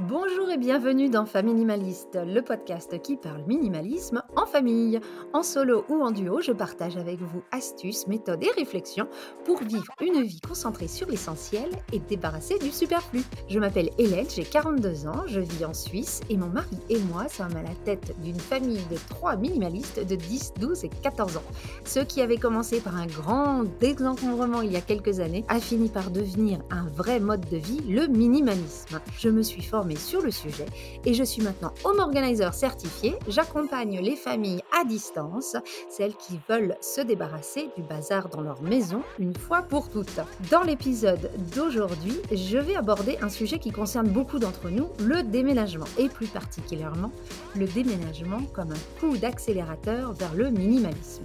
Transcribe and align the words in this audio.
Bonjour 0.00 0.50
et 0.50 0.58
bienvenue 0.58 1.08
dans 1.08 1.24
Faminimaliste, 1.24 2.18
le 2.26 2.42
podcast 2.42 3.00
qui 3.00 3.16
parle 3.16 3.44
minimalisme 3.46 4.24
en 4.34 4.44
famille. 4.44 4.98
En 5.32 5.44
solo 5.44 5.84
ou 5.88 6.02
en 6.02 6.10
duo, 6.10 6.40
je 6.40 6.50
partage 6.50 6.96
avec 6.96 7.20
vous 7.20 7.44
astuces, 7.52 8.08
méthodes 8.08 8.42
et 8.42 8.50
réflexions 8.58 9.06
pour 9.44 9.62
vivre 9.62 9.94
une 10.00 10.22
vie 10.22 10.40
concentrée 10.40 10.88
sur 10.88 11.06
l'essentiel 11.06 11.70
et 11.92 12.00
débarrassée 12.00 12.58
du 12.58 12.72
superflu. 12.72 13.22
Je 13.48 13.60
m'appelle 13.60 13.90
Hélène, 13.96 14.26
j'ai 14.28 14.42
42 14.42 15.06
ans, 15.06 15.28
je 15.28 15.38
vis 15.38 15.64
en 15.64 15.74
Suisse 15.74 16.22
et 16.28 16.36
mon 16.36 16.48
mari 16.48 16.76
et 16.90 16.98
moi 16.98 17.28
sommes 17.28 17.54
à 17.54 17.62
la 17.62 17.74
tête 17.84 18.16
d'une 18.20 18.40
famille 18.40 18.84
de 18.90 18.96
trois 19.10 19.36
minimalistes 19.36 20.04
de 20.04 20.16
10, 20.16 20.54
12 20.58 20.86
et 20.86 20.90
14 21.04 21.36
ans. 21.36 21.44
Ce 21.84 22.00
qui 22.00 22.20
avait 22.20 22.38
commencé 22.38 22.80
par 22.80 22.96
un 22.96 23.06
grand 23.06 23.62
désencombrement 23.78 24.60
il 24.60 24.72
y 24.72 24.76
a 24.76 24.80
quelques 24.80 25.20
années 25.20 25.44
a 25.46 25.60
fini 25.60 25.88
par 25.88 26.10
devenir 26.10 26.58
un 26.72 26.88
vrai 26.88 27.20
mode 27.20 27.48
de 27.48 27.58
vie, 27.58 27.80
le 27.88 28.08
minimalisme. 28.08 28.98
Je 29.16 29.28
me 29.28 29.44
suis 29.44 29.62
formée 29.62 29.83
sur 29.94 30.22
le 30.22 30.30
sujet 30.30 30.66
et 31.04 31.14
je 31.14 31.22
suis 31.22 31.42
maintenant 31.42 31.72
home 31.84 31.98
organizer 31.98 32.54
certifié. 32.54 33.14
J'accompagne 33.28 34.00
les 34.00 34.16
familles 34.16 34.62
à 34.78 34.84
distance, 34.84 35.56
celles 35.90 36.14
qui 36.14 36.40
veulent 36.48 36.76
se 36.80 37.02
débarrasser 37.02 37.68
du 37.76 37.82
bazar 37.82 38.28
dans 38.28 38.40
leur 38.40 38.62
maison 38.62 39.02
une 39.18 39.36
fois 39.36 39.62
pour 39.62 39.90
toutes. 39.90 40.20
Dans 40.50 40.62
l'épisode 40.62 41.30
d'aujourd'hui, 41.54 42.16
je 42.32 42.58
vais 42.58 42.76
aborder 42.76 43.18
un 43.20 43.28
sujet 43.28 43.58
qui 43.58 43.70
concerne 43.70 44.08
beaucoup 44.08 44.38
d'entre 44.38 44.70
nous, 44.70 44.88
le 45.00 45.22
déménagement 45.22 45.86
et 45.98 46.08
plus 46.08 46.28
particulièrement 46.28 47.12
le 47.54 47.66
déménagement 47.66 48.40
comme 48.52 48.72
un 48.72 49.00
coup 49.00 49.16
d'accélérateur 49.16 50.12
vers 50.12 50.34
le 50.34 50.50
minimalisme 50.50 51.24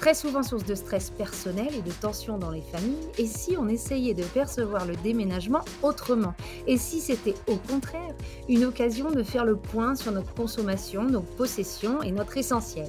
très 0.00 0.14
souvent 0.14 0.42
source 0.42 0.64
de 0.64 0.74
stress 0.74 1.10
personnel 1.10 1.68
et 1.74 1.82
de 1.82 1.90
tension 1.90 2.38
dans 2.38 2.50
les 2.50 2.62
familles, 2.62 3.08
et 3.18 3.26
si 3.26 3.56
on 3.58 3.68
essayait 3.68 4.14
de 4.14 4.24
percevoir 4.24 4.86
le 4.86 4.96
déménagement 4.96 5.60
autrement? 5.82 6.34
Et 6.66 6.76
si 6.76 7.00
c'était 7.00 7.34
au 7.46 7.56
contraire 7.56 8.14
une 8.48 8.64
occasion 8.64 9.10
de 9.10 9.22
faire 9.22 9.44
le 9.44 9.56
point 9.56 9.94
sur 9.96 10.12
notre 10.12 10.32
consommation, 10.34 11.04
nos 11.04 11.22
possessions 11.22 12.02
et 12.02 12.12
notre 12.12 12.36
essentiel? 12.36 12.88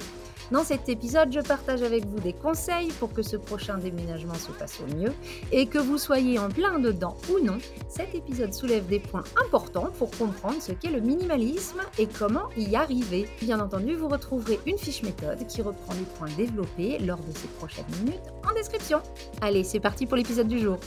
Dans 0.51 0.63
cet 0.63 0.89
épisode, 0.89 1.31
je 1.31 1.41
partage 1.41 1.83
avec 1.83 2.05
vous 2.05 2.19
des 2.19 2.33
conseils 2.33 2.89
pour 2.99 3.13
que 3.13 3.21
ce 3.21 3.37
prochain 3.37 3.77
déménagement 3.77 4.33
se 4.33 4.51
passe 4.51 4.79
au 4.79 4.95
mieux 4.95 5.13
et 5.51 5.67
que 5.67 5.77
vous 5.77 5.97
soyez 5.97 6.39
en 6.39 6.49
plein 6.49 6.79
dedans 6.79 7.17
ou 7.29 7.43
non. 7.43 7.57
Cet 7.87 8.15
épisode 8.15 8.53
soulève 8.53 8.87
des 8.87 8.99
points 8.99 9.23
importants 9.45 9.91
pour 9.97 10.09
comprendre 10.11 10.61
ce 10.61 10.71
qu'est 10.71 10.89
le 10.89 11.01
minimalisme 11.01 11.81
et 11.97 12.07
comment 12.07 12.49
y 12.57 12.75
arriver. 12.75 13.29
Bien 13.41 13.59
entendu, 13.59 13.95
vous 13.95 14.07
retrouverez 14.07 14.59
une 14.65 14.77
fiche 14.77 15.03
méthode 15.03 15.45
qui 15.47 15.61
reprend 15.61 15.93
les 15.93 16.05
points 16.17 16.35
développés 16.35 16.99
lors 16.99 17.19
de 17.19 17.31
ces 17.31 17.47
prochaines 17.59 17.85
minutes 18.03 18.33
en 18.49 18.53
description. 18.53 19.01
Allez, 19.41 19.63
c'est 19.63 19.79
parti 19.79 20.05
pour 20.05 20.17
l'épisode 20.17 20.47
du 20.47 20.59
jour. 20.59 20.77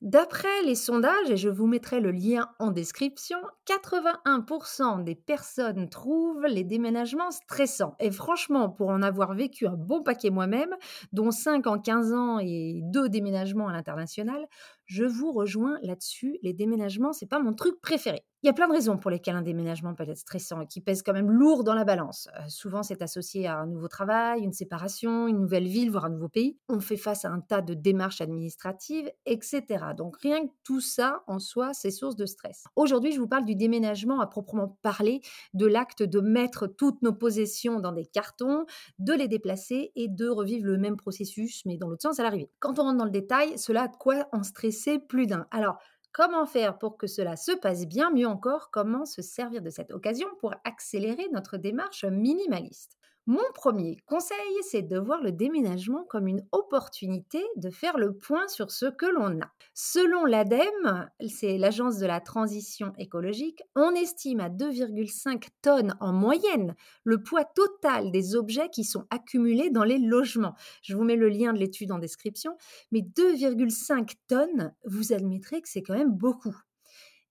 D'après 0.00 0.62
les 0.64 0.76
sondages, 0.76 1.28
et 1.28 1.36
je 1.36 1.48
vous 1.48 1.66
mettrai 1.66 1.98
le 2.00 2.12
lien 2.12 2.48
en 2.60 2.70
description, 2.70 3.38
81% 3.66 5.02
des 5.02 5.16
personnes 5.16 5.88
trouvent 5.88 6.46
les 6.46 6.62
déménagements 6.62 7.32
stressants. 7.32 7.96
Et 7.98 8.12
franchement, 8.12 8.68
pour 8.70 8.90
en 8.90 9.02
avoir 9.02 9.34
vécu 9.34 9.66
un 9.66 9.76
bon 9.76 10.04
paquet 10.04 10.30
moi-même, 10.30 10.74
dont 11.12 11.32
5 11.32 11.66
en 11.66 11.80
15 11.80 12.12
ans 12.12 12.38
et 12.38 12.80
2 12.84 13.08
déménagements 13.08 13.66
à 13.68 13.72
l'international, 13.72 14.46
je 14.84 15.04
vous 15.04 15.32
rejoins 15.32 15.78
là-dessus. 15.82 16.38
Les 16.42 16.52
déménagements, 16.54 17.12
c'est 17.12 17.26
pas 17.26 17.40
mon 17.40 17.52
truc 17.52 17.80
préféré. 17.80 18.24
Il 18.44 18.46
y 18.46 18.50
a 18.50 18.52
plein 18.52 18.68
de 18.68 18.72
raisons 18.72 18.96
pour 18.98 19.10
lesquelles 19.10 19.34
un 19.34 19.42
déménagement 19.42 19.96
peut 19.96 20.08
être 20.08 20.16
stressant 20.16 20.60
et 20.60 20.68
qui 20.68 20.80
pèse 20.80 21.02
quand 21.02 21.12
même 21.12 21.28
lourd 21.28 21.64
dans 21.64 21.74
la 21.74 21.84
balance. 21.84 22.28
Euh, 22.36 22.42
souvent, 22.46 22.84
c'est 22.84 23.02
associé 23.02 23.48
à 23.48 23.58
un 23.58 23.66
nouveau 23.66 23.88
travail, 23.88 24.42
une 24.42 24.52
séparation, 24.52 25.26
une 25.26 25.40
nouvelle 25.40 25.66
ville, 25.66 25.90
voire 25.90 26.04
un 26.04 26.10
nouveau 26.10 26.28
pays. 26.28 26.56
On 26.68 26.78
fait 26.78 26.96
face 26.96 27.24
à 27.24 27.30
un 27.30 27.40
tas 27.40 27.62
de 27.62 27.74
démarches 27.74 28.20
administratives, 28.20 29.10
etc. 29.26 29.86
Donc, 29.96 30.18
rien 30.18 30.46
que 30.46 30.52
tout 30.62 30.80
ça, 30.80 31.24
en 31.26 31.40
soi, 31.40 31.72
c'est 31.74 31.90
source 31.90 32.14
de 32.14 32.26
stress. 32.26 32.62
Aujourd'hui, 32.76 33.10
je 33.10 33.18
vous 33.18 33.26
parle 33.26 33.44
du 33.44 33.56
déménagement 33.56 34.20
à 34.20 34.28
proprement 34.28 34.78
parler, 34.82 35.20
de 35.54 35.66
l'acte 35.66 36.04
de 36.04 36.20
mettre 36.20 36.68
toutes 36.68 37.02
nos 37.02 37.12
possessions 37.12 37.80
dans 37.80 37.90
des 37.90 38.06
cartons, 38.06 38.66
de 39.00 39.14
les 39.14 39.26
déplacer 39.26 39.90
et 39.96 40.06
de 40.06 40.28
revivre 40.28 40.64
le 40.64 40.78
même 40.78 40.96
processus, 40.96 41.64
mais 41.66 41.76
dans 41.76 41.88
l'autre 41.88 42.02
sens 42.02 42.20
à 42.20 42.22
l'arrivée. 42.22 42.52
Quand 42.60 42.78
on 42.78 42.82
rentre 42.82 42.98
dans 42.98 43.04
le 43.04 43.10
détail, 43.10 43.58
cela 43.58 43.82
a 43.82 43.88
quoi 43.88 44.28
en 44.30 44.44
stresser 44.44 45.00
plus 45.00 45.26
d'un. 45.26 45.48
Alors, 45.50 45.78
Comment 46.12 46.44
faire 46.44 46.76
pour 46.78 46.98
que 46.98 47.06
cela 47.06 47.34
se 47.36 47.52
passe 47.52 47.86
bien 47.86 48.10
Mieux 48.10 48.28
encore, 48.28 48.70
comment 48.70 49.06
se 49.06 49.22
servir 49.22 49.62
de 49.62 49.70
cette 49.70 49.90
occasion 49.90 50.28
pour 50.38 50.54
accélérer 50.64 51.28
notre 51.32 51.56
démarche 51.56 52.04
minimaliste? 52.04 52.97
Mon 53.28 53.44
premier 53.52 53.98
conseil, 54.06 54.38
c'est 54.62 54.80
de 54.80 54.98
voir 54.98 55.20
le 55.20 55.32
déménagement 55.32 56.02
comme 56.04 56.28
une 56.28 56.46
opportunité 56.50 57.44
de 57.56 57.68
faire 57.68 57.98
le 57.98 58.16
point 58.16 58.48
sur 58.48 58.70
ce 58.70 58.86
que 58.86 59.04
l'on 59.04 59.38
a. 59.42 59.52
Selon 59.74 60.24
l'ADEME, 60.24 61.10
c'est 61.28 61.58
l'agence 61.58 61.98
de 61.98 62.06
la 62.06 62.22
transition 62.22 62.94
écologique, 62.96 63.62
on 63.76 63.90
estime 63.90 64.40
à 64.40 64.48
2,5 64.48 65.46
tonnes 65.60 65.94
en 66.00 66.14
moyenne 66.14 66.74
le 67.04 67.22
poids 67.22 67.44
total 67.44 68.10
des 68.12 68.34
objets 68.34 68.70
qui 68.70 68.82
sont 68.82 69.04
accumulés 69.10 69.68
dans 69.68 69.84
les 69.84 69.98
logements. 69.98 70.54
Je 70.80 70.96
vous 70.96 71.04
mets 71.04 71.16
le 71.16 71.28
lien 71.28 71.52
de 71.52 71.58
l'étude 71.58 71.92
en 71.92 71.98
description, 71.98 72.56
mais 72.92 73.02
2,5 73.02 74.14
tonnes, 74.26 74.74
vous 74.86 75.12
admettrez 75.12 75.60
que 75.60 75.68
c'est 75.68 75.82
quand 75.82 75.98
même 75.98 76.14
beaucoup. 76.14 76.56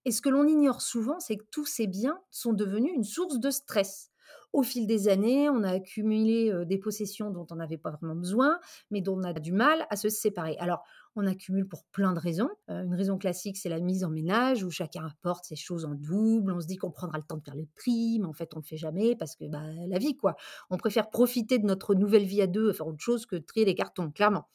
Et 0.05 0.11
ce 0.11 0.21
que 0.21 0.29
l'on 0.29 0.47
ignore 0.47 0.83
souvent, 0.83 1.19
c'est 1.19 1.37
que 1.37 1.45
tous 1.49 1.65
ces 1.65 1.87
biens 1.87 2.21
sont 2.29 2.53
devenus 2.53 2.93
une 2.95 3.03
source 3.03 3.39
de 3.39 3.49
stress. 3.49 4.11
Au 4.57 4.63
fil 4.63 4.87
des 4.87 5.07
années, 5.07 5.51
on 5.51 5.61
a 5.61 5.69
accumulé 5.69 6.51
des 6.65 6.79
possessions 6.79 7.29
dont 7.29 7.45
on 7.51 7.57
n'avait 7.57 7.77
pas 7.77 7.91
vraiment 7.91 8.15
besoin, 8.15 8.57
mais 8.89 9.01
dont 9.01 9.15
on 9.15 9.23
a 9.23 9.31
du 9.33 9.51
mal 9.51 9.85
à 9.91 9.95
se 9.95 10.09
séparer. 10.09 10.57
Alors, 10.57 10.81
on 11.15 11.27
accumule 11.27 11.67
pour 11.67 11.83
plein 11.91 12.11
de 12.11 12.19
raisons. 12.19 12.49
une 12.67 12.95
raison 12.95 13.19
classique, 13.19 13.55
c'est 13.57 13.69
la 13.69 13.79
mise 13.79 14.03
en 14.03 14.09
ménage, 14.09 14.63
où 14.63 14.71
chacun 14.71 15.05
apporte 15.05 15.45
ses 15.45 15.55
choses 15.55 15.85
en 15.85 15.93
double. 15.93 16.51
On 16.51 16.59
se 16.59 16.65
dit 16.65 16.77
qu'on 16.77 16.89
prendra 16.89 17.19
le 17.19 17.23
temps 17.23 17.37
de 17.37 17.43
faire 17.43 17.55
le 17.55 17.67
tri, 17.75 18.17
mais 18.19 18.25
en 18.25 18.33
fait, 18.33 18.49
on 18.55 18.57
ne 18.57 18.63
le 18.63 18.67
fait 18.67 18.77
jamais 18.77 19.15
parce 19.15 19.35
que 19.35 19.45
bah, 19.45 19.61
la 19.87 19.99
vie, 19.99 20.17
quoi. 20.17 20.35
On 20.71 20.77
préfère 20.77 21.11
profiter 21.11 21.59
de 21.59 21.65
notre 21.67 21.93
nouvelle 21.93 22.25
vie 22.25 22.41
à 22.41 22.47
deux, 22.47 22.73
faire 22.73 22.87
autre 22.87 22.99
chose 22.99 23.27
que 23.27 23.35
trier 23.35 23.63
les 23.63 23.75
cartons, 23.75 24.09
clairement. 24.09 24.47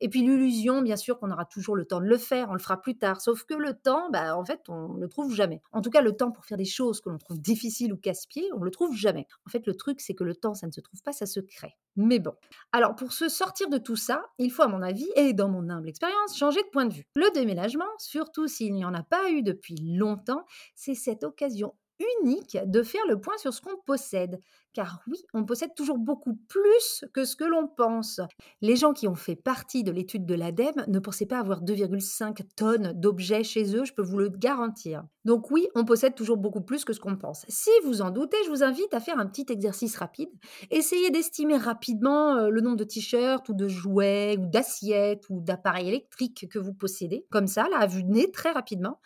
Et 0.00 0.08
puis 0.08 0.20
l'illusion, 0.20 0.82
bien 0.82 0.96
sûr, 0.96 1.18
qu'on 1.18 1.30
aura 1.30 1.44
toujours 1.44 1.76
le 1.76 1.84
temps 1.84 2.00
de 2.00 2.06
le 2.06 2.18
faire, 2.18 2.48
on 2.50 2.52
le 2.52 2.58
fera 2.58 2.80
plus 2.80 2.96
tard. 2.96 3.20
Sauf 3.20 3.44
que 3.44 3.54
le 3.54 3.74
temps, 3.74 4.10
bah, 4.10 4.36
en 4.36 4.44
fait, 4.44 4.60
on 4.68 4.94
ne 4.94 5.00
le 5.00 5.08
trouve 5.08 5.34
jamais. 5.34 5.60
En 5.72 5.80
tout 5.80 5.90
cas, 5.90 6.00
le 6.02 6.16
temps 6.16 6.30
pour 6.30 6.44
faire 6.44 6.58
des 6.58 6.64
choses 6.64 7.00
que 7.00 7.10
l'on 7.10 7.18
trouve 7.18 7.40
difficiles 7.40 7.92
ou 7.92 7.96
casse-pieds, 7.96 8.48
on 8.54 8.62
le 8.62 8.70
trouve 8.70 8.94
jamais. 8.94 9.26
En 9.46 9.50
fait, 9.50 9.66
le 9.66 9.74
truc, 9.74 10.00
c'est 10.00 10.14
que 10.14 10.24
le 10.24 10.34
temps, 10.34 10.54
ça 10.54 10.66
ne 10.66 10.72
se 10.72 10.80
trouve 10.80 11.02
pas, 11.02 11.12
ça 11.12 11.26
se 11.26 11.40
crée. 11.40 11.76
Mais 11.96 12.20
bon. 12.20 12.32
Alors, 12.72 12.94
pour 12.94 13.12
se 13.12 13.28
sortir 13.28 13.68
de 13.68 13.78
tout 13.78 13.96
ça, 13.96 14.24
il 14.38 14.50
faut, 14.50 14.62
à 14.62 14.68
mon 14.68 14.82
avis, 14.82 15.08
et 15.16 15.32
dans 15.32 15.48
mon 15.48 15.68
humble 15.68 15.88
expérience, 15.88 16.36
changer 16.36 16.62
de 16.62 16.68
point 16.68 16.86
de 16.86 16.94
vue. 16.94 17.06
Le 17.14 17.30
déménagement, 17.34 17.84
surtout 17.98 18.46
s'il 18.46 18.74
n'y 18.74 18.84
en 18.84 18.94
a 18.94 19.02
pas 19.02 19.30
eu 19.30 19.42
depuis 19.42 19.76
longtemps, 19.76 20.44
c'est 20.74 20.94
cette 20.94 21.24
occasion 21.24 21.74
unique 22.22 22.58
de 22.64 22.82
faire 22.82 23.06
le 23.08 23.20
point 23.20 23.36
sur 23.38 23.52
ce 23.52 23.60
qu'on 23.60 23.76
possède. 23.86 24.40
Car 24.74 25.00
oui, 25.08 25.18
on 25.34 25.44
possède 25.44 25.74
toujours 25.74 25.98
beaucoup 25.98 26.34
plus 26.48 27.04
que 27.12 27.24
ce 27.24 27.34
que 27.34 27.44
l'on 27.44 27.66
pense. 27.66 28.20
Les 28.60 28.76
gens 28.76 28.92
qui 28.92 29.08
ont 29.08 29.14
fait 29.14 29.34
partie 29.34 29.82
de 29.82 29.90
l'étude 29.90 30.26
de 30.26 30.34
l'ADEME 30.34 30.84
ne 30.86 30.98
pensaient 30.98 31.26
pas 31.26 31.38
avoir 31.38 31.62
2,5 31.62 32.42
tonnes 32.54 32.92
d'objets 32.94 33.42
chez 33.42 33.74
eux, 33.74 33.84
je 33.84 33.92
peux 33.92 34.02
vous 34.02 34.18
le 34.18 34.28
garantir. 34.28 35.04
Donc 35.24 35.50
oui, 35.50 35.66
on 35.74 35.84
possède 35.84 36.14
toujours 36.14 36.36
beaucoup 36.36 36.60
plus 36.60 36.84
que 36.84 36.92
ce 36.92 37.00
qu'on 37.00 37.16
pense. 37.16 37.44
Si 37.48 37.70
vous 37.84 38.02
en 38.02 38.10
doutez, 38.10 38.36
je 38.44 38.50
vous 38.50 38.62
invite 38.62 38.94
à 38.94 39.00
faire 39.00 39.18
un 39.18 39.26
petit 39.26 39.46
exercice 39.50 39.96
rapide. 39.96 40.30
Essayez 40.70 41.10
d'estimer 41.10 41.56
rapidement 41.56 42.36
euh, 42.36 42.50
le 42.50 42.60
nombre 42.60 42.76
de 42.76 42.84
t-shirts 42.84 43.48
ou 43.48 43.54
de 43.54 43.68
jouets 43.68 44.36
ou 44.38 44.46
d'assiettes 44.46 45.28
ou 45.30 45.40
d'appareils 45.40 45.88
électriques 45.88 46.48
que 46.48 46.58
vous 46.58 46.72
possédez. 46.74 47.26
Comme 47.30 47.46
ça, 47.46 47.68
là, 47.68 47.78
à 47.78 47.86
vue 47.86 48.04
de 48.04 48.10
nez, 48.10 48.30
très 48.30 48.52
rapidement 48.52 49.00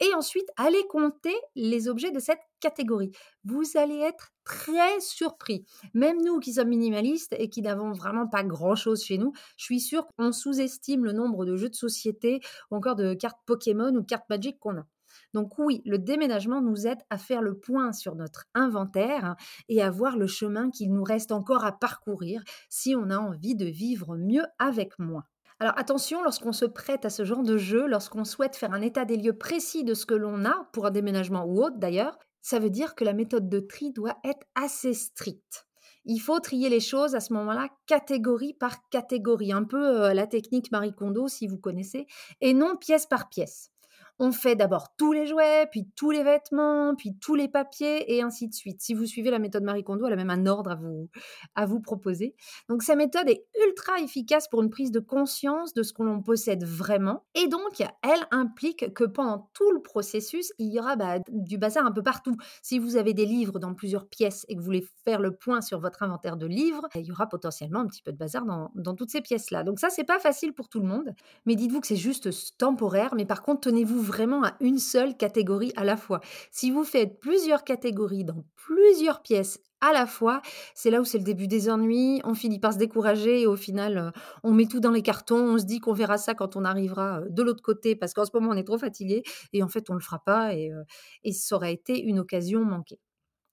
et 0.00 0.14
ensuite 0.14 0.48
allez 0.56 0.84
compter 0.88 1.34
les 1.54 1.88
objets 1.88 2.10
de 2.10 2.18
cette 2.18 2.40
catégorie. 2.60 3.12
Vous 3.44 3.62
allez 3.74 3.98
être 3.98 4.32
très 4.44 5.00
surpris. 5.00 5.64
Même 5.94 6.22
nous 6.22 6.38
qui 6.38 6.54
sommes 6.54 6.68
minimalistes 6.68 7.34
et 7.38 7.48
qui 7.48 7.62
n'avons 7.62 7.92
vraiment 7.92 8.26
pas 8.26 8.44
grand-chose 8.44 9.02
chez 9.02 9.18
nous, 9.18 9.32
je 9.56 9.64
suis 9.64 9.80
sûre 9.80 10.06
qu'on 10.16 10.32
sous-estime 10.32 11.04
le 11.04 11.12
nombre 11.12 11.44
de 11.44 11.56
jeux 11.56 11.70
de 11.70 11.74
société 11.74 12.40
ou 12.70 12.76
encore 12.76 12.96
de 12.96 13.14
cartes 13.14 13.40
Pokémon 13.46 13.94
ou 13.94 14.02
cartes 14.02 14.28
Magic 14.28 14.58
qu'on 14.58 14.78
a. 14.78 14.86
Donc 15.34 15.58
oui, 15.58 15.82
le 15.84 15.98
déménagement 15.98 16.60
nous 16.60 16.86
aide 16.86 17.00
à 17.10 17.18
faire 17.18 17.42
le 17.42 17.58
point 17.58 17.92
sur 17.92 18.14
notre 18.16 18.46
inventaire 18.54 19.36
et 19.68 19.82
à 19.82 19.90
voir 19.90 20.16
le 20.16 20.26
chemin 20.26 20.70
qu'il 20.70 20.92
nous 20.92 21.04
reste 21.04 21.32
encore 21.32 21.64
à 21.64 21.72
parcourir 21.72 22.42
si 22.68 22.94
on 22.96 23.10
a 23.10 23.18
envie 23.18 23.54
de 23.54 23.66
vivre 23.66 24.16
mieux 24.16 24.44
avec 24.58 24.98
moins. 24.98 25.24
Alors 25.58 25.78
attention, 25.78 26.22
lorsqu'on 26.22 26.52
se 26.52 26.66
prête 26.66 27.06
à 27.06 27.10
ce 27.10 27.24
genre 27.24 27.42
de 27.42 27.56
jeu, 27.56 27.86
lorsqu'on 27.86 28.24
souhaite 28.24 28.56
faire 28.56 28.74
un 28.74 28.82
état 28.82 29.06
des 29.06 29.16
lieux 29.16 29.36
précis 29.36 29.84
de 29.84 29.94
ce 29.94 30.04
que 30.04 30.14
l'on 30.14 30.44
a, 30.44 30.68
pour 30.72 30.84
un 30.84 30.90
déménagement 30.90 31.46
ou 31.46 31.62
autre 31.62 31.78
d'ailleurs, 31.78 32.18
ça 32.42 32.58
veut 32.58 32.68
dire 32.68 32.94
que 32.94 33.04
la 33.04 33.14
méthode 33.14 33.48
de 33.48 33.60
tri 33.60 33.90
doit 33.90 34.18
être 34.22 34.46
assez 34.54 34.92
stricte. 34.92 35.66
Il 36.04 36.18
faut 36.18 36.38
trier 36.40 36.68
les 36.68 36.80
choses 36.80 37.14
à 37.14 37.20
ce 37.20 37.32
moment-là 37.32 37.68
catégorie 37.86 38.54
par 38.54 38.88
catégorie, 38.90 39.52
un 39.52 39.64
peu 39.64 40.04
euh, 40.04 40.14
la 40.14 40.26
technique 40.26 40.70
Marie 40.70 40.94
Kondo 40.94 41.26
si 41.26 41.48
vous 41.48 41.58
connaissez, 41.58 42.06
et 42.40 42.52
non 42.52 42.76
pièce 42.76 43.06
par 43.06 43.28
pièce. 43.28 43.72
On 44.18 44.32
fait 44.32 44.56
d'abord 44.56 44.94
tous 44.96 45.12
les 45.12 45.26
jouets, 45.26 45.66
puis 45.70 45.86
tous 45.94 46.10
les 46.10 46.22
vêtements, 46.22 46.94
puis 46.96 47.16
tous 47.20 47.34
les 47.34 47.48
papiers 47.48 48.14
et 48.14 48.22
ainsi 48.22 48.48
de 48.48 48.54
suite. 48.54 48.80
Si 48.80 48.94
vous 48.94 49.06
suivez 49.06 49.30
la 49.30 49.38
méthode 49.38 49.62
Marie 49.62 49.84
Kondo, 49.84 50.06
elle 50.06 50.12
a 50.12 50.16
même 50.16 50.30
un 50.30 50.46
ordre 50.46 50.70
à 50.70 50.74
vous, 50.74 51.08
à 51.54 51.66
vous 51.66 51.80
proposer. 51.80 52.34
Donc 52.68 52.82
cette 52.82 52.96
méthode 52.96 53.28
est 53.28 53.46
ultra 53.66 54.00
efficace 54.00 54.48
pour 54.48 54.62
une 54.62 54.70
prise 54.70 54.90
de 54.90 55.00
conscience 55.00 55.74
de 55.74 55.82
ce 55.82 55.92
qu'on 55.92 56.22
possède 56.22 56.64
vraiment. 56.64 57.24
Et 57.34 57.48
donc, 57.48 57.80
elle 57.80 58.26
implique 58.30 58.94
que 58.94 59.04
pendant 59.04 59.50
tout 59.52 59.70
le 59.72 59.82
processus, 59.82 60.52
il 60.58 60.72
y 60.72 60.80
aura 60.80 60.96
bah, 60.96 61.18
du 61.28 61.58
bazar 61.58 61.86
un 61.86 61.92
peu 61.92 62.02
partout. 62.02 62.36
Si 62.62 62.78
vous 62.78 62.96
avez 62.96 63.14
des 63.14 63.26
livres 63.26 63.58
dans 63.58 63.74
plusieurs 63.74 64.06
pièces 64.06 64.44
et 64.48 64.54
que 64.54 64.60
vous 64.60 64.66
voulez 64.66 64.86
faire 65.04 65.20
le 65.20 65.34
point 65.34 65.60
sur 65.60 65.80
votre 65.80 66.02
inventaire 66.02 66.36
de 66.36 66.46
livres, 66.46 66.86
il 66.94 67.02
y 67.02 67.12
aura 67.12 67.28
potentiellement 67.28 67.80
un 67.80 67.86
petit 67.86 68.02
peu 68.02 68.12
de 68.12 68.16
bazar 68.16 68.44
dans, 68.44 68.70
dans 68.74 68.94
toutes 68.94 69.10
ces 69.10 69.20
pièces-là. 69.20 69.62
Donc 69.62 69.78
ça, 69.78 69.90
c'est 69.90 70.04
pas 70.04 70.18
facile 70.18 70.52
pour 70.52 70.68
tout 70.68 70.80
le 70.80 70.86
monde. 70.86 71.14
Mais 71.44 71.54
dites-vous 71.54 71.80
que 71.80 71.86
c'est 71.86 71.96
juste 71.96 72.56
temporaire. 72.58 73.14
Mais 73.14 73.26
par 73.26 73.42
contre, 73.42 73.62
tenez-vous 73.62 74.02
vraiment 74.06 74.44
à 74.44 74.54
une 74.60 74.78
seule 74.78 75.16
catégorie 75.16 75.72
à 75.76 75.84
la 75.84 75.96
fois. 75.96 76.20
Si 76.50 76.70
vous 76.70 76.84
faites 76.84 77.20
plusieurs 77.20 77.64
catégories 77.64 78.24
dans 78.24 78.44
plusieurs 78.56 79.22
pièces 79.22 79.60
à 79.82 79.92
la 79.92 80.06
fois, 80.06 80.40
c'est 80.74 80.90
là 80.90 81.00
où 81.00 81.04
c'est 81.04 81.18
le 81.18 81.24
début 81.24 81.48
des 81.48 81.68
ennuis, 81.68 82.20
on 82.24 82.34
finit 82.34 82.58
par 82.58 82.72
se 82.72 82.78
décourager 82.78 83.42
et 83.42 83.46
au 83.46 83.56
final, 83.56 83.98
euh, 83.98 84.10
on 84.42 84.52
met 84.52 84.66
tout 84.66 84.80
dans 84.80 84.90
les 84.90 85.02
cartons, 85.02 85.54
on 85.54 85.58
se 85.58 85.64
dit 85.64 85.80
qu'on 85.80 85.92
verra 85.92 86.16
ça 86.16 86.34
quand 86.34 86.56
on 86.56 86.64
arrivera 86.64 87.20
euh, 87.20 87.26
de 87.28 87.42
l'autre 87.42 87.62
côté 87.62 87.94
parce 87.94 88.14
qu'en 88.14 88.24
ce 88.24 88.30
moment 88.32 88.50
on 88.52 88.56
est 88.56 88.64
trop 88.64 88.78
fatigué 88.78 89.22
et 89.52 89.62
en 89.62 89.68
fait 89.68 89.90
on 89.90 89.94
ne 89.94 89.98
le 89.98 90.04
fera 90.04 90.18
pas 90.24 90.54
et, 90.54 90.72
euh, 90.72 90.82
et 91.24 91.32
ça 91.32 91.56
aurait 91.56 91.74
été 91.74 92.00
une 92.02 92.18
occasion 92.20 92.64
manquée. 92.64 93.00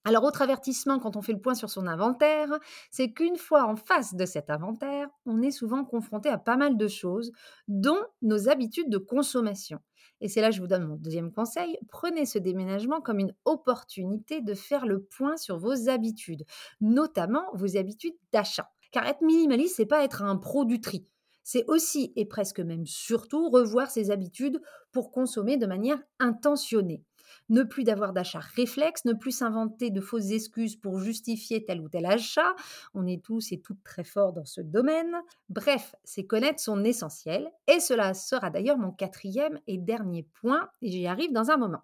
Alors, 0.06 0.24
autre 0.26 0.42
avertissement 0.42 1.00
quand 1.00 1.16
on 1.16 1.22
fait 1.22 1.32
le 1.32 1.40
point 1.40 1.56
sur 1.56 1.70
son 1.70 1.88
inventaire, 1.88 2.50
c'est 2.92 3.14
qu'une 3.14 3.38
fois 3.38 3.64
en 3.66 3.78
face 3.78 4.16
de 4.16 4.26
cet 4.26 4.50
inventaire, 4.50 5.08
on 5.26 5.42
est 5.42 5.52
souvent 5.52 5.86
confronté 5.86 6.28
à 6.30 6.38
pas 6.38 6.58
mal 6.58 6.76
de 6.78 6.88
choses, 6.90 7.32
dont 7.70 8.00
nos 8.22 8.50
habitudes 8.50 8.90
de 8.90 8.98
consommation. 8.98 9.80
Et 10.22 10.30
c'est 10.30 10.42
là 10.42 10.50
que 10.50 10.56
je 10.56 10.62
vous 10.62 10.68
donne 10.68 10.86
mon 10.86 10.96
deuxième 10.96 11.32
conseil. 11.32 11.78
Prenez 11.90 12.26
ce 12.26 12.40
déménagement 12.40 13.02
comme 13.02 13.20
une 13.20 13.34
opportunité 13.46 14.42
de 14.42 14.54
faire 14.54 14.86
le 14.86 15.04
point 15.04 15.38
sur 15.38 15.58
vos 15.58 15.90
habitudes, 15.90 16.46
notamment 16.82 17.46
vos 17.54 17.78
habitudes 17.78 18.16
d'achat. 18.32 18.72
Car 18.92 19.06
être 19.08 19.22
minimaliste, 19.22 19.76
c'est 19.76 19.86
pas 19.86 20.04
être 20.04 20.22
un 20.22 20.38
pro 20.38 20.66
du 20.66 20.80
tri. 20.80 21.06
C'est 21.44 21.66
aussi 21.68 22.14
et 22.16 22.26
presque 22.26 22.62
même 22.62 22.86
surtout 22.86 23.50
revoir 23.50 23.92
ses 23.92 24.12
habitudes 24.12 24.62
pour 24.92 25.12
consommer 25.12 25.58
de 25.58 25.66
manière 25.66 26.02
intentionnée 26.20 27.04
ne 27.50 27.64
plus 27.64 27.84
d'avoir 27.84 28.14
d'achat 28.14 28.40
réflexe, 28.40 29.06
ne 29.06 29.14
plus 29.14 29.32
s'inventer 29.32 29.90
de 29.90 30.02
fausses 30.02 30.32
excuses 30.32 30.76
pour 30.76 31.00
justifier 31.00 31.66
tel 31.66 31.82
ou 31.82 31.90
tel 31.90 32.06
achat. 32.06 32.56
On 32.94 33.06
est 33.06 33.24
tous 33.24 33.52
et 33.52 33.60
toutes 33.60 33.84
très 33.84 34.04
forts 34.04 34.34
dans 34.34 34.46
ce 34.46 34.62
domaine. 34.62 35.16
Bref, 35.50 35.96
c'est 36.04 36.26
connaître 36.26 36.60
son 36.60 36.84
essentiel. 36.84 37.52
Et 37.68 37.80
cela 37.80 38.14
sera 38.14 38.50
d'ailleurs 38.50 38.78
mon 38.78 38.92
quatrième 38.92 39.60
et 39.68 39.78
dernier 39.78 40.24
point, 40.42 40.70
et 40.82 40.92
j'y 40.92 41.08
arrive 41.08 41.32
dans 41.32 41.52
un 41.52 41.58
moment. 41.58 41.82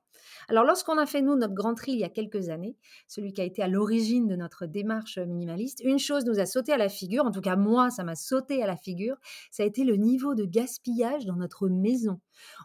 Alors 0.48 0.64
lorsqu'on 0.64 0.98
a 0.98 1.06
fait 1.06 1.22
nous 1.22 1.36
notre 1.36 1.54
grand 1.54 1.76
tri 1.76 1.94
il 1.94 2.00
y 2.00 2.04
a 2.04 2.10
quelques 2.10 2.50
années, 2.50 2.76
celui 3.08 3.34
qui 3.34 3.42
a 3.42 3.44
été 3.44 3.62
à 3.62 3.68
l'origine 3.68 4.28
de 4.28 4.36
notre 4.36 4.66
démarche 4.66 5.18
minimaliste, 5.18 5.82
une 5.84 6.00
chose 6.00 6.26
nous 6.26 6.40
a 6.40 6.46
sauté 6.46 6.74
à 6.74 6.78
la 6.78 6.90
figure, 6.90 7.26
en 7.26 7.32
tout 7.32 7.42
cas 7.42 7.56
moi 7.56 7.90
ça 7.90 8.04
m'a 8.04 8.16
sauté 8.16 8.62
à 8.64 8.68
la 8.68 8.78
figure, 8.78 9.18
ça 9.52 9.64
a 9.64 9.66
été 9.66 9.84
le 9.84 9.96
niveau 9.96 10.36
de 10.36 10.46
gaspillage 10.46 11.26
dans 11.26 11.36
notre 11.36 11.68
maison. 11.70 12.20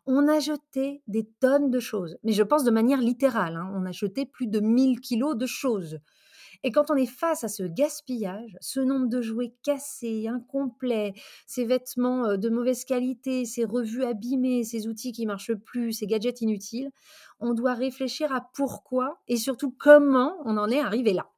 On 0.07 0.29
a 0.29 0.41
jeté 0.41 1.03
des 1.07 1.29
tonnes 1.41 1.71
de 1.71 1.81
choses, 1.81 2.17
mais 2.23 2.33
je 2.33 2.43
pense 2.43 2.65
manière 2.75 3.01
littérale, 3.01 3.57
hein. 3.57 3.73
on 3.75 3.87
a 3.87 3.93
jeté 3.93 4.27
plus 4.27 4.47
de 4.47 4.61
1000 4.61 5.01
kilos 5.01 5.37
de 5.37 5.47
choses. 5.47 5.99
Et 6.63 6.71
quand 6.71 6.91
on 6.91 6.97
est 6.97 7.07
face 7.07 7.45
à 7.45 7.49
ce 7.49 7.63
gaspillage, 7.63 8.57
ce 8.61 8.81
nombre 8.81 9.09
de 9.09 9.21
jouets 9.21 9.55
cassés, 9.63 10.29
incomplets, 10.29 11.13
ces 11.47 11.67
vêtements 11.67 12.27
euh, 12.27 12.37
de 12.37 12.49
mauvaise 12.49 12.85
qualité, 12.85 13.45
ces 13.45 13.65
revues 13.65 14.05
abîmées, 14.05 14.65
ces 14.65 14.87
outils 14.87 15.13
qui 15.13 15.27
marchent 15.27 15.55
plus, 15.55 15.93
ces 15.93 16.07
gadgets 16.07 16.41
inutiles, 16.41 16.91
on 17.39 17.53
doit 17.53 17.75
réfléchir 17.75 18.33
à 18.33 18.49
pourquoi 18.55 19.21
et 19.29 19.37
surtout 19.37 19.75
comment 19.79 20.37
on 20.47 20.57
en 20.57 20.71
est 20.71 20.81
arrivé 20.81 21.13
là. 21.13 21.31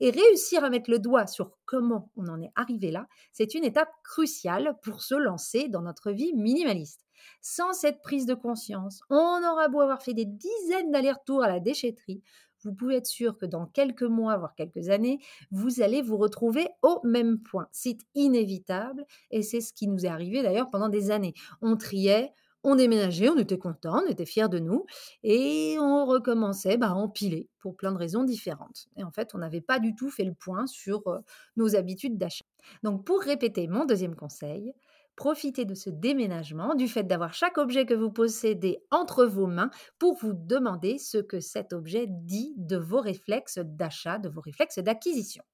Et 0.00 0.10
réussir 0.10 0.64
à 0.64 0.70
mettre 0.70 0.90
le 0.90 0.98
doigt 0.98 1.26
sur 1.26 1.52
comment 1.64 2.10
on 2.16 2.28
en 2.28 2.40
est 2.40 2.52
arrivé 2.54 2.90
là, 2.90 3.08
c'est 3.32 3.54
une 3.54 3.64
étape 3.64 3.90
cruciale 4.04 4.76
pour 4.82 5.02
se 5.02 5.14
lancer 5.14 5.68
dans 5.68 5.82
notre 5.82 6.10
vie 6.12 6.32
minimaliste. 6.34 7.04
Sans 7.40 7.72
cette 7.72 8.02
prise 8.02 8.26
de 8.26 8.34
conscience, 8.34 9.00
on 9.10 9.40
aura 9.44 9.68
beau 9.68 9.80
avoir 9.80 10.02
fait 10.02 10.14
des 10.14 10.26
dizaines 10.26 10.90
d'allers-retours 10.90 11.42
à 11.42 11.48
la 11.48 11.60
déchetterie, 11.60 12.22
vous 12.64 12.74
pouvez 12.74 12.96
être 12.96 13.06
sûr 13.06 13.36
que 13.36 13.46
dans 13.46 13.66
quelques 13.66 14.02
mois, 14.02 14.36
voire 14.36 14.54
quelques 14.54 14.88
années, 14.88 15.18
vous 15.50 15.82
allez 15.82 16.02
vous 16.02 16.16
retrouver 16.16 16.68
au 16.82 17.00
même 17.04 17.40
point. 17.40 17.66
C'est 17.72 17.98
inévitable 18.14 19.04
et 19.30 19.42
c'est 19.42 19.60
ce 19.60 19.72
qui 19.72 19.88
nous 19.88 20.06
est 20.06 20.08
arrivé 20.08 20.42
d'ailleurs 20.42 20.70
pendant 20.70 20.88
des 20.88 21.10
années. 21.10 21.34
On 21.60 21.76
triait, 21.76 22.32
on 22.64 22.76
déménageait, 22.76 23.28
on 23.28 23.36
était 23.36 23.58
content, 23.58 24.02
on 24.06 24.10
était 24.10 24.26
fiers 24.26 24.48
de 24.48 24.60
nous 24.60 24.86
et 25.24 25.76
on 25.80 26.06
recommençait 26.06 26.76
bah, 26.76 26.90
à 26.90 26.94
empiler 26.94 27.48
pour 27.58 27.76
plein 27.76 27.90
de 27.90 27.98
raisons 27.98 28.22
différentes. 28.22 28.86
Et 28.96 29.02
en 29.02 29.10
fait, 29.10 29.34
on 29.34 29.38
n'avait 29.38 29.60
pas 29.60 29.80
du 29.80 29.94
tout 29.96 30.10
fait 30.10 30.24
le 30.24 30.34
point 30.34 30.66
sur 30.68 31.06
euh, 31.08 31.18
nos 31.56 31.74
habitudes 31.74 32.16
d'achat. 32.16 32.44
Donc 32.84 33.04
pour 33.04 33.20
répéter 33.20 33.66
mon 33.66 33.84
deuxième 33.84 34.14
conseil, 34.14 34.72
Profitez 35.16 35.64
de 35.64 35.74
ce 35.74 35.90
déménagement, 35.90 36.74
du 36.74 36.88
fait 36.88 37.02
d'avoir 37.02 37.34
chaque 37.34 37.58
objet 37.58 37.84
que 37.84 37.94
vous 37.94 38.10
possédez 38.10 38.82
entre 38.90 39.24
vos 39.26 39.46
mains 39.46 39.70
pour 39.98 40.16
vous 40.16 40.32
demander 40.32 40.98
ce 40.98 41.18
que 41.18 41.38
cet 41.38 41.72
objet 41.72 42.06
dit 42.08 42.54
de 42.56 42.76
vos 42.76 43.00
réflexes 43.00 43.58
d'achat, 43.58 44.18
de 44.18 44.30
vos 44.30 44.40
réflexes 44.40 44.78
d'acquisition. 44.78 45.44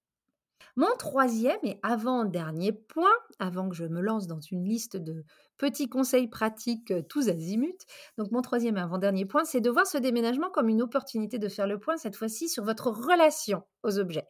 Mon 0.78 0.94
troisième 0.96 1.58
et 1.64 1.80
avant-dernier 1.82 2.70
point, 2.70 3.10
avant 3.40 3.68
que 3.68 3.74
je 3.74 3.84
me 3.84 4.00
lance 4.00 4.28
dans 4.28 4.38
une 4.38 4.62
liste 4.64 4.96
de 4.96 5.24
petits 5.56 5.88
conseils 5.88 6.28
pratiques 6.28 6.92
euh, 6.92 7.02
tous 7.02 7.28
azimuts, 7.28 7.84
donc 8.16 8.30
mon 8.30 8.42
troisième 8.42 8.76
et 8.76 8.80
avant-dernier 8.80 9.24
point, 9.24 9.44
c'est 9.44 9.60
de 9.60 9.70
voir 9.70 9.88
ce 9.88 9.98
déménagement 9.98 10.50
comme 10.50 10.68
une 10.68 10.80
opportunité 10.80 11.40
de 11.40 11.48
faire 11.48 11.66
le 11.66 11.80
point, 11.80 11.96
cette 11.96 12.14
fois-ci, 12.14 12.48
sur 12.48 12.62
votre 12.62 12.92
relation 12.92 13.64
aux 13.82 13.98
objets. 13.98 14.28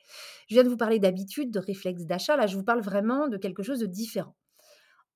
Je 0.49 0.55
viens 0.55 0.65
de 0.65 0.71
vous 0.71 0.79
parler 0.79 0.99
d'habitude, 0.99 1.51
de 1.51 1.59
réflexes 1.59 2.07
d'achat, 2.07 2.35
là 2.39 2.47
je 2.47 2.57
vous 2.57 2.65
parle 2.65 2.81
vraiment 2.81 3.29
de 3.29 3.37
quelque 3.37 3.63
chose 3.63 3.81
de 3.81 3.87
différent. 3.87 4.35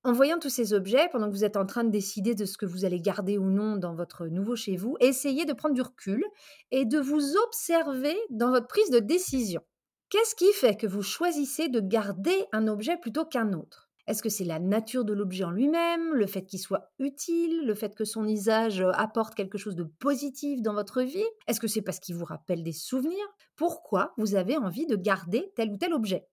En 0.05 0.11
voyant 0.11 0.37
tous 0.37 0.49
ces 0.49 0.73
objets, 0.73 1.07
pendant 1.13 1.27
que 1.27 1.35
vous 1.35 1.45
êtes 1.45 1.55
en 1.55 1.65
train 1.65 1.85
de 1.85 1.89
décider 1.89 2.35
de 2.35 2.43
ce 2.43 2.57
que 2.57 2.65
vous 2.65 2.83
allez 2.83 2.99
garder 2.99 3.37
ou 3.37 3.49
non 3.49 3.77
dans 3.77 3.95
votre 3.95 4.27
nouveau 4.27 4.53
chez 4.55 4.75
vous, 4.75 4.97
essayez 4.99 5.45
de 5.45 5.53
prendre 5.53 5.75
du 5.75 5.81
recul 5.81 6.25
et 6.71 6.83
de 6.83 6.99
vous 6.99 7.37
observer 7.37 8.17
dans 8.29 8.49
votre 8.49 8.67
prise 8.67 8.89
de 8.89 8.99
décision. 8.99 9.61
Qu'est-ce 10.09 10.35
qui 10.35 10.51
fait 10.51 10.75
que 10.75 10.87
vous 10.87 11.01
choisissez 11.01 11.69
de 11.69 11.79
garder 11.79 12.35
un 12.51 12.67
objet 12.67 12.97
plutôt 12.97 13.23
qu'un 13.23 13.53
autre? 13.53 13.89
Est-ce 14.05 14.21
que 14.21 14.27
c'est 14.27 14.43
la 14.43 14.59
nature 14.59 15.05
de 15.05 15.13
l'objet 15.13 15.45
en 15.45 15.51
lui-même, 15.51 16.13
le 16.13 16.27
fait 16.27 16.45
qu'il 16.45 16.59
soit 16.59 16.91
utile, 16.99 17.65
le 17.65 17.73
fait 17.73 17.95
que 17.95 18.03
son 18.03 18.27
usage 18.27 18.85
apporte 18.95 19.35
quelque 19.35 19.57
chose 19.57 19.77
de 19.77 19.85
positif 19.85 20.61
dans 20.61 20.73
votre 20.73 21.01
vie? 21.01 21.23
Est-ce 21.47 21.61
que 21.61 21.67
c'est 21.67 21.81
parce 21.81 21.99
qu'il 22.01 22.15
vous 22.15 22.25
rappelle 22.25 22.61
des 22.61 22.73
souvenirs? 22.73 23.25
Pourquoi 23.55 24.13
vous 24.17 24.35
avez 24.35 24.57
envie 24.57 24.85
de 24.85 24.97
garder 24.97 25.53
tel 25.55 25.71
ou 25.71 25.77
tel 25.77 25.93
objet? 25.93 26.27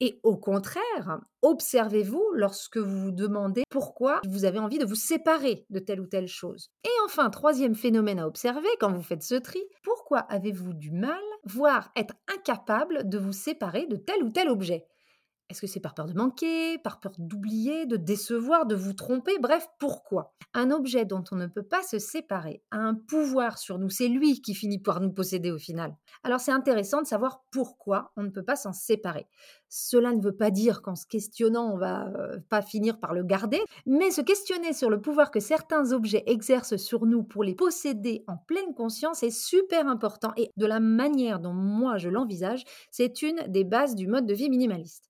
Et 0.00 0.18
au 0.22 0.36
contraire, 0.36 1.20
observez-vous 1.42 2.24
lorsque 2.34 2.78
vous 2.78 3.00
vous 3.00 3.12
demandez 3.12 3.64
pourquoi 3.68 4.20
vous 4.26 4.44
avez 4.44 4.58
envie 4.58 4.78
de 4.78 4.86
vous 4.86 4.94
séparer 4.94 5.66
de 5.68 5.78
telle 5.78 6.00
ou 6.00 6.06
telle 6.06 6.26
chose. 6.26 6.70
Et 6.84 7.04
enfin, 7.04 7.28
troisième 7.28 7.74
phénomène 7.74 8.18
à 8.18 8.26
observer 8.26 8.68
quand 8.80 8.92
vous 8.92 9.02
faites 9.02 9.22
ce 9.22 9.34
tri, 9.34 9.60
pourquoi 9.82 10.20
avez-vous 10.20 10.72
du 10.72 10.90
mal, 10.90 11.20
voire 11.44 11.90
être 11.96 12.14
incapable 12.34 13.08
de 13.08 13.18
vous 13.18 13.32
séparer 13.32 13.86
de 13.86 13.96
tel 13.96 14.22
ou 14.22 14.30
tel 14.30 14.48
objet? 14.48 14.86
Est-ce 15.50 15.60
que 15.60 15.66
c'est 15.66 15.80
par 15.80 15.94
peur 15.94 16.06
de 16.06 16.12
manquer, 16.12 16.78
par 16.78 17.00
peur 17.00 17.10
d'oublier, 17.18 17.84
de 17.84 17.96
décevoir, 17.96 18.66
de 18.66 18.76
vous 18.76 18.92
tromper? 18.92 19.36
Bref, 19.40 19.66
pourquoi? 19.80 20.32
Un 20.54 20.70
objet 20.70 21.04
dont 21.04 21.24
on 21.32 21.36
ne 21.36 21.48
peut 21.48 21.64
pas 21.64 21.82
se 21.82 21.98
séparer 21.98 22.62
a 22.70 22.78
un 22.78 22.94
pouvoir 22.94 23.58
sur 23.58 23.78
nous. 23.80 23.90
C'est 23.90 24.06
lui 24.06 24.42
qui 24.42 24.54
finit 24.54 24.78
par 24.78 25.00
nous 25.00 25.12
posséder 25.12 25.50
au 25.50 25.58
final. 25.58 25.96
Alors 26.22 26.38
c'est 26.38 26.52
intéressant 26.52 27.02
de 27.02 27.06
savoir 27.06 27.42
pourquoi 27.50 28.12
on 28.16 28.22
ne 28.22 28.30
peut 28.30 28.44
pas 28.44 28.54
s'en 28.54 28.72
séparer. 28.72 29.26
Cela 29.68 30.12
ne 30.12 30.22
veut 30.22 30.36
pas 30.36 30.52
dire 30.52 30.82
qu'en 30.82 30.94
se 30.94 31.06
questionnant, 31.06 31.72
on 31.72 31.76
va 31.76 32.06
euh, 32.06 32.38
pas 32.48 32.62
finir 32.62 33.00
par 33.00 33.12
le 33.12 33.24
garder, 33.24 33.60
mais 33.86 34.12
se 34.12 34.20
questionner 34.20 34.72
sur 34.72 34.88
le 34.88 35.00
pouvoir 35.00 35.32
que 35.32 35.40
certains 35.40 35.90
objets 35.90 36.22
exercent 36.26 36.76
sur 36.76 37.06
nous 37.06 37.24
pour 37.24 37.42
les 37.42 37.56
posséder 37.56 38.22
en 38.28 38.36
pleine 38.36 38.74
conscience 38.74 39.24
est 39.24 39.30
super 39.30 39.88
important 39.88 40.32
et 40.36 40.50
de 40.56 40.66
la 40.66 40.78
manière 40.78 41.40
dont 41.40 41.54
moi 41.54 41.98
je 41.98 42.08
l'envisage, 42.08 42.64
c'est 42.92 43.22
une 43.22 43.40
des 43.48 43.64
bases 43.64 43.96
du 43.96 44.06
mode 44.06 44.26
de 44.26 44.34
vie 44.34 44.48
minimaliste. 44.48 45.09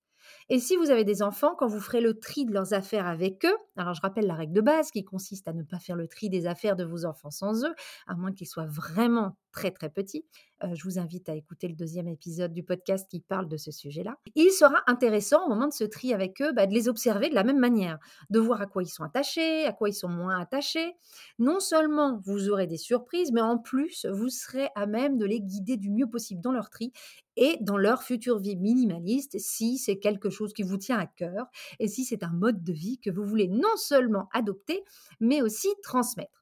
Et 0.53 0.59
si 0.59 0.77
vous 0.77 0.91
avez 0.91 1.05
des 1.05 1.23
enfants, 1.23 1.55
quand 1.57 1.69
vous 1.69 1.79
ferez 1.79 2.01
le 2.01 2.19
tri 2.19 2.45
de 2.45 2.53
leurs 2.53 2.75
affaires 2.75 3.07
avec 3.07 3.45
eux, 3.45 3.57
alors 3.77 3.95
je 3.95 4.01
rappelle 4.01 4.27
la 4.27 4.35
règle 4.35 4.53
de 4.53 4.61
base 4.61 4.91
qui 4.91 5.05
consiste 5.05 5.47
à 5.47 5.53
ne 5.53 5.63
pas 5.63 5.79
faire 5.79 5.95
le 5.95 6.09
tri 6.09 6.29
des 6.29 6.49
affaires 6.49 6.75
de 6.75 6.83
vos 6.83 7.05
enfants 7.05 7.31
sans 7.31 7.65
eux, 7.65 7.73
à 8.09 8.17
moins 8.17 8.33
qu'ils 8.33 8.49
soient 8.49 8.67
vraiment 8.67 9.37
très 9.53 9.71
très 9.71 9.91
petits. 9.91 10.25
Euh, 10.63 10.75
je 10.75 10.85
vous 10.85 10.99
invite 10.99 11.29
à 11.29 11.35
écouter 11.35 11.69
le 11.69 11.75
deuxième 11.75 12.09
épisode 12.09 12.53
du 12.53 12.63
podcast 12.63 13.09
qui 13.11 13.21
parle 13.21 13.49
de 13.49 13.57
ce 13.57 13.71
sujet-là. 13.71 14.17
Il 14.35 14.51
sera 14.51 14.83
intéressant 14.87 15.47
au 15.47 15.49
moment 15.49 15.69
de 15.69 15.73
ce 15.73 15.85
tri 15.85 16.13
avec 16.13 16.43
eux 16.43 16.53
bah, 16.53 16.67
de 16.67 16.75
les 16.75 16.89
observer 16.89 17.31
de 17.31 17.35
la 17.35 17.45
même 17.45 17.59
manière, 17.59 17.99
de 18.29 18.39
voir 18.39 18.61
à 18.61 18.67
quoi 18.67 18.83
ils 18.83 18.89
sont 18.89 19.05
attachés, 19.05 19.67
à 19.67 19.73
quoi 19.73 19.89
ils 19.89 19.95
sont 19.95 20.09
moins 20.09 20.39
attachés. 20.39 20.95
Non 21.39 21.61
seulement 21.61 22.21
vous 22.25 22.51
aurez 22.51 22.67
des 22.67 22.77
surprises, 22.77 23.33
mais 23.33 23.41
en 23.41 23.59
plus 23.59 24.07
vous 24.07 24.29
serez 24.29 24.69
à 24.75 24.87
même 24.87 25.17
de 25.19 25.25
les 25.25 25.41
guider 25.41 25.77
du 25.77 25.91
mieux 25.91 26.09
possible 26.09 26.41
dans 26.41 26.53
leur 26.53 26.71
tri 26.71 26.93
et 27.37 27.57
dans 27.61 27.79
leur 27.79 28.03
future 28.03 28.39
vie 28.39 28.57
minimaliste 28.57 29.39
si 29.39 29.79
c'est 29.79 29.99
quelque 29.99 30.31
chose 30.31 30.53
qui 30.53 30.63
vous 30.63 30.77
tient 30.77 30.99
à 30.99 31.07
cœur 31.07 31.47
et 31.79 31.89
si 31.89 32.05
c'est 32.05 32.23
un 32.23 32.33
mode 32.33 32.63
de 32.63 32.73
vie 32.73 32.99
que 32.99 33.11
vous 33.11 33.25
voulez 33.25 33.49
non 33.49 33.77
seulement 33.77 34.29
adopter, 34.33 34.85
mais 35.21 35.41
aussi 35.43 35.69
transmettre. 35.83 36.40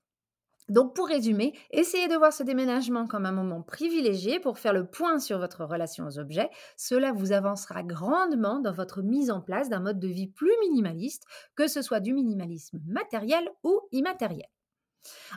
Donc 0.68 0.94
pour 0.94 1.08
résumer, 1.08 1.54
essayez 1.70 2.08
de 2.08 2.16
voir 2.16 2.32
ce 2.32 2.42
déménagement 2.42 3.06
comme 3.06 3.24
un 3.24 3.32
moment 3.32 3.62
privilégié 3.62 4.38
pour 4.38 4.58
faire 4.58 4.74
le 4.74 4.86
point 4.86 5.18
sur 5.18 5.38
votre 5.38 5.64
relation 5.64 6.06
aux 6.06 6.18
objets. 6.18 6.50
Cela 6.76 7.12
vous 7.12 7.32
avancera 7.32 7.82
grandement 7.82 8.60
dans 8.60 8.72
votre 8.72 9.02
mise 9.02 9.30
en 9.30 9.40
place 9.40 9.70
d'un 9.70 9.80
mode 9.80 9.98
de 9.98 10.08
vie 10.08 10.28
plus 10.28 10.52
minimaliste, 10.60 11.24
que 11.56 11.68
ce 11.68 11.80
soit 11.80 12.00
du 12.00 12.12
minimalisme 12.12 12.80
matériel 12.86 13.48
ou 13.64 13.80
immatériel. 13.92 14.48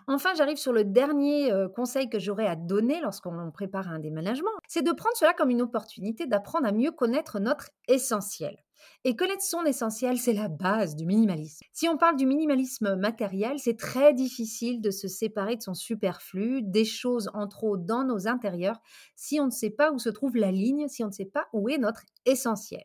Enfin, 0.08 0.34
j'arrive 0.36 0.58
sur 0.58 0.74
le 0.74 0.84
dernier 0.84 1.52
euh, 1.52 1.70
conseil 1.70 2.10
que 2.10 2.20
j'aurais 2.20 2.48
à 2.48 2.56
donner 2.56 3.00
lorsqu'on 3.00 3.52
prépare 3.52 3.88
un 3.88 4.00
déménagement, 4.00 4.52
c'est 4.68 4.82
de 4.82 4.92
prendre 4.92 5.16
cela 5.16 5.34
comme 5.34 5.50
une 5.50 5.62
opportunité 5.62 6.26
d'apprendre 6.26 6.68
à 6.68 6.72
mieux 6.72 6.92
connaître 6.92 7.40
notre 7.40 7.70
essentiel. 7.88 8.58
Et 9.04 9.16
connaître 9.16 9.44
son 9.44 9.64
essentiel, 9.64 10.18
c'est 10.18 10.34
la 10.34 10.48
base 10.48 10.96
du 10.96 11.06
minimalisme. 11.06 11.66
Si 11.74 11.88
on 11.88 11.98
parle 11.98 12.16
du 12.16 12.26
minimalisme 12.26 12.96
matériel, 12.96 13.60
c'est 13.60 13.78
très 13.78 14.14
difficile 14.14 14.82
de 14.82 14.92
se 14.92 15.08
séparer 15.08 15.56
de 15.56 15.62
son 15.62 15.74
superflu, 15.74 16.62
des 16.62 16.86
choses 16.86 17.30
en 17.34 17.48
trop 17.48 17.78
dans 17.78 18.04
nos 18.04 18.28
intérieurs, 18.28 18.80
si 19.16 19.40
on 19.40 19.46
ne 19.46 19.52
sait 19.52 19.70
pas 19.70 19.92
où 19.92 20.00
se 20.00 20.10
trouve 20.10 20.36
la 20.36 20.52
ligne, 20.52 20.88
si 20.88 21.04
on 21.04 21.08
ne 21.08 21.14
sait 21.14 21.26
pas 21.26 21.48
où 21.54 21.70
est 21.70 21.78
notre 21.78 22.04
essentiel. 22.26 22.84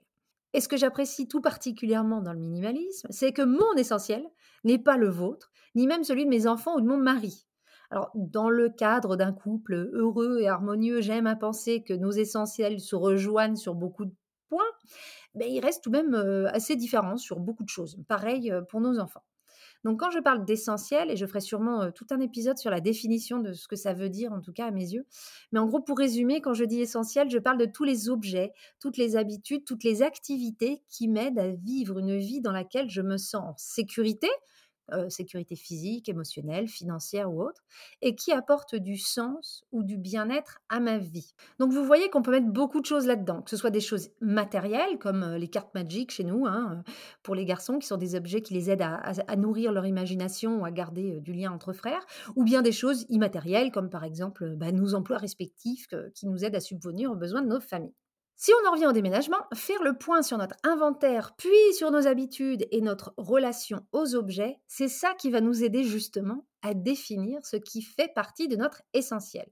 Et 0.53 0.61
ce 0.61 0.69
que 0.69 0.79
j'apprécie 0.79 1.29
tout 1.29 1.43
particulièrement 1.43 2.23
dans 2.23 2.33
le 2.33 2.39
minimalisme, 2.39 3.09
c'est 3.11 3.33
que 3.33 3.43
mon 3.43 3.75
essentiel 3.77 4.25
n'est 4.65 4.79
pas 4.79 4.97
le 4.97 5.11
vôtre, 5.11 5.51
ni 5.75 5.87
même 5.87 6.05
celui 6.05 6.25
de 6.25 6.31
mes 6.31 6.47
enfants 6.47 6.77
ou 6.77 6.81
de 6.81 6.87
mon 6.87 6.97
mari. 6.97 7.47
Alors, 7.91 8.11
dans 8.15 8.51
le 8.51 8.69
cadre 8.69 9.17
d'un 9.17 9.33
couple 9.33 9.91
heureux 9.93 10.41
et 10.41 10.49
harmonieux, 10.49 11.01
j'aime 11.01 11.27
à 11.27 11.37
penser 11.37 11.83
que 11.83 11.95
nos 11.95 12.11
essentiels 12.11 12.81
se 12.81 12.97
rejoignent 12.97 13.57
sur 13.57 13.75
beaucoup 13.75 14.07
de 14.07 14.15
points, 14.49 14.65
mais 15.37 15.53
ils 15.53 15.61
restent 15.61 15.85
tout 15.85 15.91
de 15.91 15.99
même 15.99 16.15
assez 16.53 16.75
différents 16.77 17.17
sur 17.17 17.39
beaucoup 17.39 17.63
de 17.63 17.69
choses. 17.69 17.97
Pareil 18.09 18.53
pour 18.69 18.81
nos 18.81 18.99
enfants. 18.99 19.23
Donc 19.85 20.01
quand 20.01 20.11
je 20.11 20.19
parle 20.19 20.45
d'essentiel, 20.45 21.13
et 21.13 21.17
je 21.17 21.27
ferai 21.27 21.41
sûrement 21.41 21.93
tout 21.93 22.07
un 22.11 22.19
épisode 22.19 22.59
sur 22.59 22.71
la 22.71 22.81
définition 22.81 23.39
de 23.39 23.53
ce 23.53 23.69
que 23.69 23.77
ça 23.77 23.93
veut 23.93 24.09
dire, 24.09 24.33
en 24.33 24.41
tout 24.41 24.53
cas 24.53 24.67
à 24.67 24.71
mes 24.73 24.93
yeux, 24.93 25.07
mais 25.53 25.61
en 25.61 25.67
gros, 25.67 25.81
pour 25.81 25.99
résumer, 25.99 26.41
quand 26.41 26.55
je 26.55 26.65
dis 26.65 26.81
essentiel, 26.81 27.31
je 27.31 27.39
parle 27.39 27.59
de 27.59 27.67
tous 27.67 27.85
les 27.85 28.09
objets, 28.09 28.53
toutes 28.81 28.97
les 28.97 29.15
habitudes, 29.15 29.65
toutes 29.65 29.85
les 29.85 30.03
activités 30.03 30.83
qui 30.89 31.07
m'aident 31.07 31.39
à 31.39 31.51
vivre 31.51 32.01
une 32.01 32.17
vie 32.17 32.41
dans 32.41 32.51
laquelle 32.51 32.91
je 32.91 33.03
me 33.03 33.17
sens 33.17 33.43
en 33.43 33.55
sécurité, 33.59 34.29
euh, 34.93 35.09
sécurité 35.09 35.57
physique, 35.57 36.09
émotionnelle, 36.09 36.69
financière 36.69 37.33
ou 37.33 37.43
autre, 37.43 37.65
et 38.03 38.15
qui 38.15 38.33
apporte 38.33 38.77
du 38.77 38.97
sens 38.97 39.65
ou 39.73 39.83
du 39.83 39.97
bien-être 39.97 40.61
à 40.69 40.79
ma 40.79 40.99
vie. 40.99 41.35
Donc 41.59 41.73
vous 41.73 41.85
voyez 41.85 42.09
qu'on 42.09 42.23
peut 42.23 42.31
mettre 42.31 42.47
beaucoup 42.47 42.81
de 42.81 42.87
choses 42.87 43.07
là-dedans, 43.07 43.43
que 43.43 43.51
ce 43.51 43.57
soit 43.57 43.71
des 43.71 43.81
choses 43.81 44.11
matérielles 44.21 44.99
comme 44.99 45.23
euh, 45.23 45.39
les 45.39 45.49
cartes 45.49 45.75
magiques 45.75 46.13
chez 46.13 46.25
nous, 46.25 46.47
hein, 46.47 46.85
euh, 46.87 46.93
pour 47.23 47.35
les 47.35 47.45
garçons, 47.45 47.79
qui 47.79 47.87
sont 47.87 47.97
des 47.97 48.15
objets 48.15 48.43
qui 48.43 48.55
les 48.55 48.71
aident 48.71 48.83
à, 48.83 49.37
nourrir 49.37 49.73
leur 49.73 49.87
imagination 49.87 50.61
ou 50.61 50.65
à 50.65 50.71
garder 50.71 51.21
du 51.21 51.33
lien 51.33 51.51
entre 51.51 51.73
frères, 51.73 52.07
ou 52.37 52.45
bien 52.45 52.63
des 52.63 52.73
choses 52.73 53.07
immatérielles 53.09 53.73
comme 53.73 53.91
par 53.91 54.05
exemple 54.05 54.55
bah, 54.57 54.73
nos 54.73 54.95
emplois 54.95 55.19
respectifs 55.19 55.89
qui 56.15 56.27
nous 56.27 56.45
aident 56.45 56.57
à 56.57 56.61
subvenir 56.61 57.11
aux 57.11 57.17
besoins 57.17 57.43
de 57.43 57.49
nos 57.49 57.61
familles. 57.61 57.95
Si 58.39 58.53
on 58.53 58.69
en 58.69 58.73
revient 58.73 58.87
au 58.87 58.93
déménagement, 58.93 59.39
faire 59.55 59.83
le 59.83 59.97
point 59.97 60.21
sur 60.21 60.37
notre 60.37 60.57
inventaire, 60.63 61.35
puis 61.39 61.73
sur 61.73 61.91
nos 61.91 62.07
habitudes 62.07 62.69
et 62.71 62.83
notre 62.83 63.15
relation 63.17 63.87
aux 63.93 64.15
objets, 64.15 64.59
c'est 64.67 64.89
ça 64.89 65.15
qui 65.15 65.31
va 65.31 65.41
nous 65.41 65.65
aider 65.65 65.85
justement 65.85 66.47
à 66.61 66.75
définir 66.75 67.47
ce 67.47 67.57
qui 67.57 67.81
fait 67.81 68.13
partie 68.15 68.47
de 68.47 68.57
notre 68.57 68.83
essentiel. 68.93 69.49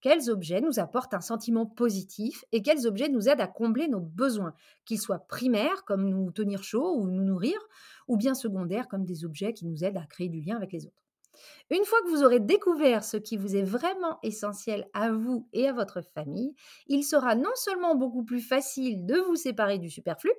Quels 0.00 0.30
objets 0.30 0.60
nous 0.60 0.80
apportent 0.80 1.14
un 1.14 1.20
sentiment 1.20 1.64
positif 1.64 2.44
et 2.50 2.60
quels 2.60 2.88
objets 2.88 3.08
nous 3.08 3.28
aident 3.28 3.40
à 3.40 3.46
combler 3.46 3.86
nos 3.86 4.00
besoins, 4.00 4.54
qu'ils 4.84 5.00
soient 5.00 5.28
primaires 5.28 5.84
comme 5.84 6.08
nous 6.08 6.32
tenir 6.32 6.64
chaud 6.64 6.96
ou 6.96 7.06
nous 7.06 7.22
nourrir, 7.22 7.60
ou 8.08 8.16
bien 8.16 8.34
secondaires 8.34 8.88
comme 8.88 9.04
des 9.04 9.24
objets 9.24 9.52
qui 9.52 9.64
nous 9.64 9.84
aident 9.84 9.98
à 9.98 10.06
créer 10.06 10.28
du 10.28 10.40
lien 10.40 10.56
avec 10.56 10.72
les 10.72 10.86
autres? 10.86 11.03
Une 11.70 11.84
fois 11.84 11.98
que 12.02 12.10
vous 12.10 12.22
aurez 12.22 12.40
découvert 12.40 13.04
ce 13.04 13.16
qui 13.16 13.36
vous 13.36 13.56
est 13.56 13.62
vraiment 13.62 14.18
essentiel 14.22 14.88
à 14.92 15.10
vous 15.10 15.48
et 15.52 15.68
à 15.68 15.72
votre 15.72 16.02
famille, 16.02 16.54
il 16.86 17.04
sera 17.04 17.34
non 17.34 17.54
seulement 17.54 17.94
beaucoup 17.94 18.24
plus 18.24 18.40
facile 18.40 19.06
de 19.06 19.16
vous 19.16 19.36
séparer 19.36 19.78
du 19.78 19.90
superflu, 19.90 20.30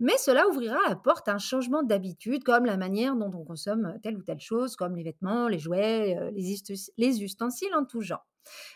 mais 0.00 0.16
cela 0.18 0.48
ouvrira 0.48 0.78
la 0.88 0.96
porte 0.96 1.28
à 1.28 1.34
un 1.34 1.38
changement 1.38 1.82
d'habitude, 1.82 2.44
comme 2.44 2.66
la 2.66 2.76
manière 2.76 3.16
dont 3.16 3.30
on 3.34 3.44
consomme 3.44 3.98
telle 4.02 4.16
ou 4.16 4.22
telle 4.22 4.40
chose, 4.40 4.76
comme 4.76 4.96
les 4.96 5.04
vêtements, 5.04 5.48
les 5.48 5.58
jouets, 5.58 6.16
euh, 6.18 6.30
les 6.30 7.22
ustensiles 7.22 7.74
en 7.74 7.84
tout 7.84 8.00
genre. 8.00 8.26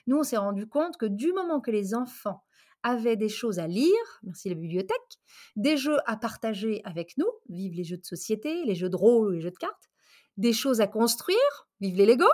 Nous, 0.06 0.16
on 0.16 0.22
s'est 0.22 0.36
rendu 0.36 0.66
compte 0.66 0.96
que 0.96 1.06
du 1.06 1.32
moment 1.32 1.60
que 1.60 1.70
les 1.70 1.94
enfants 1.94 2.42
avaient 2.82 3.16
des 3.16 3.28
choses 3.28 3.58
à 3.58 3.66
lire, 3.66 4.20
merci 4.22 4.48
la 4.48 4.54
bibliothèque, 4.54 5.18
des 5.56 5.76
jeux 5.76 5.98
à 6.06 6.16
partager 6.16 6.80
avec 6.84 7.16
nous, 7.18 7.28
vive 7.48 7.74
les 7.74 7.84
jeux 7.84 7.96
de 7.96 8.04
société, 8.04 8.64
les 8.64 8.74
jeux 8.74 8.88
de 8.88 8.96
rôle 8.96 9.34
les 9.34 9.40
jeux 9.40 9.50
de 9.50 9.56
cartes, 9.56 9.90
des 10.36 10.52
choses 10.52 10.80
à 10.80 10.86
construire, 10.86 11.67
vive 11.80 11.96
les 11.96 12.06
Lego, 12.06 12.28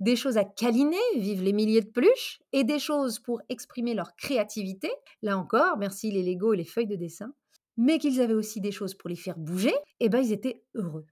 des 0.00 0.16
choses 0.16 0.36
à 0.36 0.44
câliner, 0.44 0.96
vive 1.16 1.42
les 1.42 1.52
milliers 1.52 1.80
de 1.80 1.90
peluches, 1.90 2.40
et 2.52 2.64
des 2.64 2.78
choses 2.78 3.18
pour 3.18 3.40
exprimer 3.48 3.94
leur 3.94 4.14
créativité, 4.16 4.90
là 5.22 5.38
encore, 5.38 5.78
merci 5.78 6.10
les 6.10 6.22
Lego 6.22 6.52
et 6.52 6.56
les 6.56 6.64
feuilles 6.64 6.86
de 6.86 6.96
dessin, 6.96 7.32
mais 7.76 7.98
qu'ils 7.98 8.20
avaient 8.20 8.34
aussi 8.34 8.60
des 8.60 8.72
choses 8.72 8.94
pour 8.94 9.08
les 9.08 9.16
faire 9.16 9.38
bouger, 9.38 9.74
et 10.00 10.06
eh 10.06 10.08
ben 10.08 10.20
ils 10.20 10.32
étaient 10.32 10.62
heureux. 10.74 11.06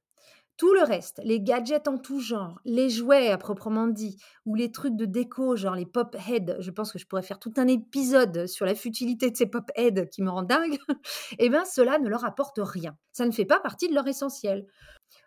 Tout 0.57 0.73
le 0.73 0.85
reste, 0.85 1.21
les 1.25 1.41
gadgets 1.41 1.89
en 1.89 1.99
tout 1.99 2.21
genre, 2.21 2.61
les 2.65 2.89
jouets 2.89 3.31
à 3.31 3.39
proprement 3.39 3.89
dit, 3.89 4.17
ou 4.47 4.55
les 4.55 4.71
trucs 4.71 4.95
de 4.95 5.05
déco, 5.05 5.57
genre 5.57 5.75
les 5.75 5.85
pop 5.85 6.15
heads, 6.29 6.57
je 6.61 6.71
pense 6.71 6.93
que 6.93 6.99
je 6.99 7.07
pourrais 7.07 7.23
faire 7.23 7.41
tout 7.41 7.53
un 7.57 7.67
épisode 7.67 8.47
sur 8.47 8.65
la 8.65 8.77
futilité 8.77 9.33
de 9.33 9.37
ces 9.37 9.47
pop 9.47 9.69
heads 9.75 10.07
qui 10.11 10.23
me 10.23 10.31
rendent 10.31 10.47
dingue, 10.47 10.79
eh 11.41 11.49
bien 11.49 11.65
cela 11.65 11.99
ne 11.99 12.09
leur 12.09 12.25
apporte 12.25 12.61
rien. 12.63 12.97
Ça 13.13 13.27
ne 13.27 13.33
fait 13.33 13.45
pas 13.45 13.59
partie 13.59 13.89
de 13.89 13.95
leur 13.95 14.07
essentiel. 14.07 14.65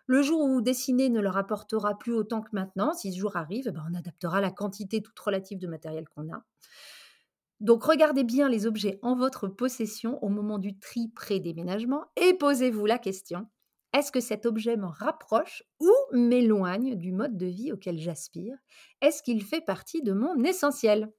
Le 0.06 0.22
jour 0.22 0.40
où 0.40 0.62
dessiner 0.62 1.10
ne 1.10 1.20
leur 1.20 1.36
apportera 1.36 1.98
plus 1.98 2.14
autant 2.14 2.40
que 2.40 2.48
maintenant, 2.52 2.94
si 2.94 3.12
ce 3.12 3.18
jour 3.18 3.36
arrive, 3.36 3.66
eh 3.68 3.72
ben, 3.72 3.84
on 3.90 3.94
adaptera 3.94 4.40
la 4.40 4.50
quantité 4.50 5.02
toute 5.02 5.18
relative 5.18 5.58
de 5.58 5.66
matériel 5.66 6.06
qu'on 6.08 6.32
a. 6.32 6.42
Donc 7.60 7.82
regardez 7.84 8.24
bien 8.24 8.48
les 8.48 8.66
objets 8.66 8.98
en 9.02 9.14
votre 9.14 9.48
possession 9.48 10.22
au 10.24 10.28
moment 10.28 10.58
du 10.58 10.78
tri 10.78 11.08
pré-déménagement 11.08 12.04
et 12.16 12.32
posez-vous 12.34 12.86
la 12.86 12.98
question, 12.98 13.46
est-ce 13.98 14.12
que 14.12 14.20
cet 14.20 14.46
objet 14.46 14.76
me 14.76 14.86
rapproche 14.86 15.64
ou 15.80 15.90
m'éloigne 16.12 16.94
du 16.94 17.10
mode 17.10 17.36
de 17.36 17.46
vie 17.46 17.72
auquel 17.72 17.98
j'aspire? 17.98 18.56
Est-ce 19.00 19.24
qu'il 19.24 19.42
fait 19.42 19.60
partie 19.60 20.02
de 20.02 20.12
mon 20.12 20.44
essentiel? 20.44 21.10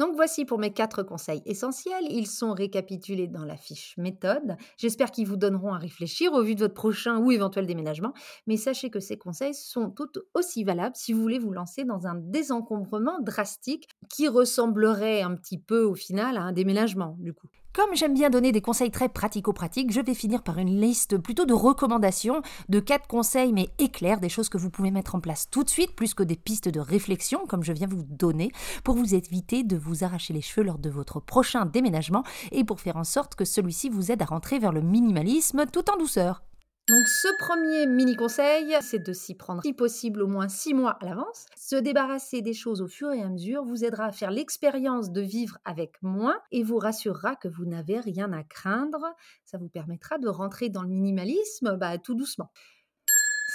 Donc 0.00 0.16
voici 0.16 0.44
pour 0.44 0.58
mes 0.58 0.72
quatre 0.72 1.04
conseils 1.04 1.42
essentiels. 1.46 2.04
Ils 2.10 2.26
sont 2.26 2.52
récapitulés 2.52 3.28
dans 3.28 3.44
la 3.44 3.56
fiche 3.56 3.94
méthode. 3.98 4.56
J'espère 4.76 5.12
qu'ils 5.12 5.28
vous 5.28 5.36
donneront 5.36 5.74
à 5.74 5.78
réfléchir 5.78 6.32
au 6.32 6.42
vu 6.42 6.56
de 6.56 6.60
votre 6.60 6.74
prochain 6.74 7.18
ou 7.18 7.30
éventuel 7.30 7.66
déménagement. 7.66 8.12
Mais 8.48 8.56
sachez 8.56 8.90
que 8.90 8.98
ces 8.98 9.16
conseils 9.16 9.54
sont 9.54 9.90
tout 9.90 10.10
aussi 10.34 10.64
valables 10.64 10.96
si 10.96 11.12
vous 11.12 11.22
voulez 11.22 11.38
vous 11.38 11.52
lancer 11.52 11.84
dans 11.84 12.08
un 12.08 12.16
désencombrement 12.16 13.20
drastique 13.20 13.88
qui 14.10 14.26
ressemblerait 14.26 15.22
un 15.22 15.36
petit 15.36 15.58
peu 15.58 15.84
au 15.84 15.94
final 15.94 16.36
à 16.36 16.42
un 16.42 16.52
déménagement 16.52 17.16
du 17.20 17.32
coup. 17.32 17.48
Comme 17.76 17.94
j'aime 17.94 18.14
bien 18.14 18.30
donner 18.30 18.52
des 18.52 18.62
conseils 18.62 18.90
très 18.90 19.10
pratico-pratiques, 19.10 19.92
je 19.92 20.00
vais 20.00 20.14
finir 20.14 20.42
par 20.42 20.56
une 20.56 20.80
liste 20.80 21.18
plutôt 21.18 21.44
de 21.44 21.52
recommandations, 21.52 22.40
de 22.70 22.80
quatre 22.80 23.06
conseils 23.06 23.52
mais 23.52 23.68
éclairs, 23.78 24.18
des 24.18 24.30
choses 24.30 24.48
que 24.48 24.56
vous 24.56 24.70
pouvez 24.70 24.90
mettre 24.90 25.14
en 25.14 25.20
place 25.20 25.50
tout 25.50 25.62
de 25.62 25.68
suite, 25.68 25.94
plus 25.94 26.14
que 26.14 26.22
des 26.22 26.36
pistes 26.36 26.70
de 26.70 26.80
réflexion 26.80 27.44
comme 27.46 27.62
je 27.62 27.74
viens 27.74 27.86
vous 27.86 28.02
donner, 28.02 28.50
pour 28.82 28.94
vous 28.94 29.14
éviter 29.14 29.62
de 29.62 29.76
vous 29.76 30.04
arracher 30.04 30.32
les 30.32 30.40
cheveux 30.40 30.64
lors 30.64 30.78
de 30.78 30.88
votre 30.88 31.20
prochain 31.20 31.66
déménagement 31.66 32.24
et 32.50 32.64
pour 32.64 32.80
faire 32.80 32.96
en 32.96 33.04
sorte 33.04 33.34
que 33.34 33.44
celui-ci 33.44 33.90
vous 33.90 34.10
aide 34.10 34.22
à 34.22 34.24
rentrer 34.24 34.58
vers 34.58 34.72
le 34.72 34.80
minimalisme 34.80 35.66
tout 35.70 35.90
en 35.90 35.98
douceur. 35.98 36.44
Donc 36.88 37.08
ce 37.08 37.26
premier 37.38 37.84
mini 37.86 38.14
conseil, 38.14 38.76
c'est 38.80 39.00
de 39.00 39.12
s'y 39.12 39.34
prendre 39.34 39.60
si 39.62 39.72
possible 39.72 40.22
au 40.22 40.28
moins 40.28 40.48
six 40.48 40.72
mois 40.72 40.92
à 41.00 41.04
l'avance. 41.04 41.46
Se 41.56 41.74
débarrasser 41.74 42.42
des 42.42 42.52
choses 42.52 42.80
au 42.80 42.86
fur 42.86 43.10
et 43.10 43.22
à 43.22 43.28
mesure 43.28 43.64
vous 43.64 43.84
aidera 43.84 44.04
à 44.04 44.12
faire 44.12 44.30
l'expérience 44.30 45.10
de 45.10 45.20
vivre 45.20 45.58
avec 45.64 46.00
moins 46.00 46.38
et 46.52 46.62
vous 46.62 46.78
rassurera 46.78 47.34
que 47.34 47.48
vous 47.48 47.64
n'avez 47.64 47.98
rien 47.98 48.32
à 48.32 48.44
craindre. 48.44 49.04
Ça 49.44 49.58
vous 49.58 49.68
permettra 49.68 50.18
de 50.18 50.28
rentrer 50.28 50.68
dans 50.68 50.82
le 50.82 50.88
minimalisme 50.88 51.76
bah, 51.76 51.98
tout 51.98 52.14
doucement. 52.14 52.52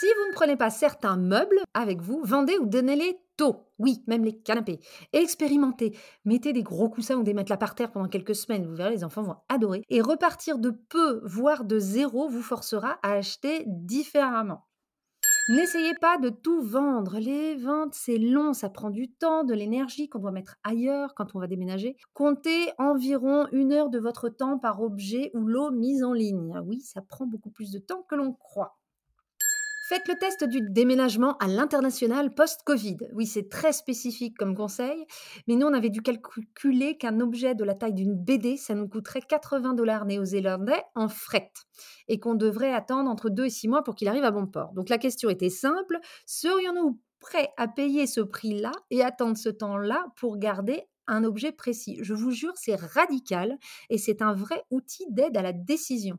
Si 0.01 0.07
vous 0.17 0.29
ne 0.29 0.33
prenez 0.33 0.57
pas 0.57 0.71
certains 0.71 1.15
meubles 1.15 1.59
avec 1.75 2.01
vous, 2.01 2.23
vendez 2.23 2.57
ou 2.57 2.65
donnez-les 2.65 3.19
tôt. 3.37 3.67
Oui, 3.77 4.01
même 4.07 4.25
les 4.25 4.35
canapés. 4.35 4.79
Expérimentez. 5.13 5.95
Mettez 6.25 6.53
des 6.53 6.63
gros 6.63 6.89
coussins 6.89 7.17
ou 7.17 7.23
des 7.23 7.35
matelas 7.35 7.57
par 7.57 7.75
terre 7.75 7.91
pendant 7.91 8.07
quelques 8.07 8.33
semaines. 8.33 8.65
Vous 8.65 8.73
verrez, 8.73 8.89
les 8.89 9.03
enfants 9.03 9.21
vont 9.21 9.35
adorer. 9.47 9.83
Et 9.89 10.01
repartir 10.01 10.57
de 10.57 10.71
peu, 10.71 11.21
voire 11.23 11.65
de 11.65 11.77
zéro, 11.77 12.27
vous 12.27 12.41
forcera 12.41 12.97
à 13.03 13.11
acheter 13.11 13.63
différemment. 13.67 14.65
N'essayez 15.49 15.93
pas 16.01 16.17
de 16.17 16.29
tout 16.29 16.63
vendre. 16.63 17.19
Les 17.19 17.53
ventes, 17.53 17.93
c'est 17.93 18.17
long, 18.17 18.53
ça 18.53 18.71
prend 18.71 18.89
du 18.89 19.11
temps, 19.11 19.43
de 19.43 19.53
l'énergie 19.53 20.09
qu'on 20.09 20.17
doit 20.17 20.31
mettre 20.31 20.55
ailleurs 20.63 21.13
quand 21.13 21.35
on 21.35 21.39
va 21.39 21.45
déménager. 21.45 21.95
Comptez 22.15 22.71
environ 22.79 23.45
une 23.51 23.71
heure 23.71 23.91
de 23.91 23.99
votre 23.99 24.29
temps 24.29 24.57
par 24.57 24.81
objet 24.81 25.29
ou 25.35 25.45
lot 25.45 25.69
mis 25.69 26.03
en 26.03 26.13
ligne. 26.13 26.59
Oui, 26.65 26.81
ça 26.81 27.03
prend 27.03 27.27
beaucoup 27.27 27.51
plus 27.51 27.69
de 27.69 27.77
temps 27.77 28.03
que 28.09 28.15
l'on 28.15 28.33
croit. 28.33 28.80
Faites 29.91 30.07
le 30.07 30.15
test 30.15 30.45
du 30.45 30.61
déménagement 30.61 31.35
à 31.39 31.47
l'international 31.49 32.33
post-Covid. 32.33 32.95
Oui, 33.11 33.25
c'est 33.25 33.49
très 33.49 33.73
spécifique 33.73 34.37
comme 34.37 34.55
conseil, 34.55 35.05
mais 35.49 35.57
nous, 35.57 35.67
on 35.67 35.73
avait 35.73 35.89
dû 35.89 36.01
calculer 36.01 36.97
qu'un 36.97 37.19
objet 37.19 37.55
de 37.55 37.65
la 37.65 37.75
taille 37.75 37.93
d'une 37.93 38.15
BD, 38.15 38.55
ça 38.55 38.73
nous 38.73 38.87
coûterait 38.87 39.19
80 39.19 39.73
dollars 39.73 40.05
néo-zélandais 40.05 40.81
en 40.95 41.09
fret 41.09 41.51
et 42.07 42.21
qu'on 42.21 42.35
devrait 42.35 42.71
attendre 42.71 43.09
entre 43.09 43.29
2 43.29 43.47
et 43.47 43.49
6 43.49 43.67
mois 43.67 43.83
pour 43.83 43.95
qu'il 43.95 44.07
arrive 44.07 44.23
à 44.23 44.31
bon 44.31 44.47
port. 44.47 44.71
Donc 44.75 44.87
la 44.87 44.97
question 44.97 45.29
était 45.29 45.49
simple, 45.49 45.99
serions-nous 46.25 47.01
prêt 47.19 47.49
à 47.57 47.67
payer 47.67 48.07
ce 48.07 48.21
prix-là 48.21 48.71
et 48.91 49.03
attendre 49.03 49.35
ce 49.35 49.49
temps-là 49.49 50.05
pour 50.15 50.37
garder 50.37 50.83
un 51.07 51.25
objet 51.25 51.51
précis? 51.51 51.97
Je 52.01 52.13
vous 52.13 52.31
jure, 52.31 52.53
c'est 52.55 52.75
radical 52.75 53.57
et 53.89 53.97
c'est 53.97 54.21
un 54.21 54.33
vrai 54.33 54.63
outil 54.69 55.03
d'aide 55.09 55.35
à 55.35 55.41
la 55.41 55.51
décision. 55.51 56.17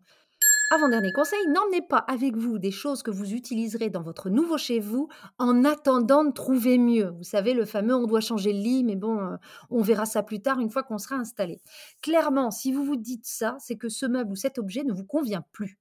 Avant-dernier 0.75 1.13
conseil, 1.13 1.47
n'emmenez 1.49 1.83
pas 1.83 1.99
avec 1.99 2.35
vous 2.35 2.59
des 2.59 2.71
choses 2.71 3.03
que 3.03 3.11
vous 3.11 3.35
utiliserez 3.35 3.91
dans 3.91 4.01
votre 4.01 4.31
nouveau 4.31 4.57
chez 4.57 4.81
vous 4.81 5.07
en 5.39 5.67
attendant 5.67 6.25
de 6.25 6.33
trouver 6.33 6.79
mieux. 6.79 7.11
Vous 7.11 7.25
savez, 7.25 7.53
le 7.53 7.67
fameux 7.67 7.95
on 7.95 8.07
doit 8.07 8.23
changer 8.23 8.55
le 8.55 8.61
lit, 8.61 8.83
mais 8.83 8.97
bon, 8.97 9.19
euh, 9.19 9.37
on 9.69 9.83
verra 9.83 10.07
ça 10.07 10.23
plus 10.23 10.41
tard 10.41 10.61
une 10.61 10.71
fois 10.71 10.83
qu'on 10.83 10.97
sera 10.97 11.17
installé. 11.17 11.61
Clairement, 12.01 12.51
si 12.51 12.73
vous 12.73 12.85
vous 12.85 12.97
dites 12.97 13.27
ça, 13.27 13.59
c'est 13.61 13.77
que 13.77 13.91
ce 13.91 14.07
meuble 14.07 14.33
ou 14.33 14.35
cet 14.35 14.57
objet 14.57 14.83
ne 14.83 14.95
vous 14.95 15.05
convient 15.05 15.45
plus. 15.53 15.79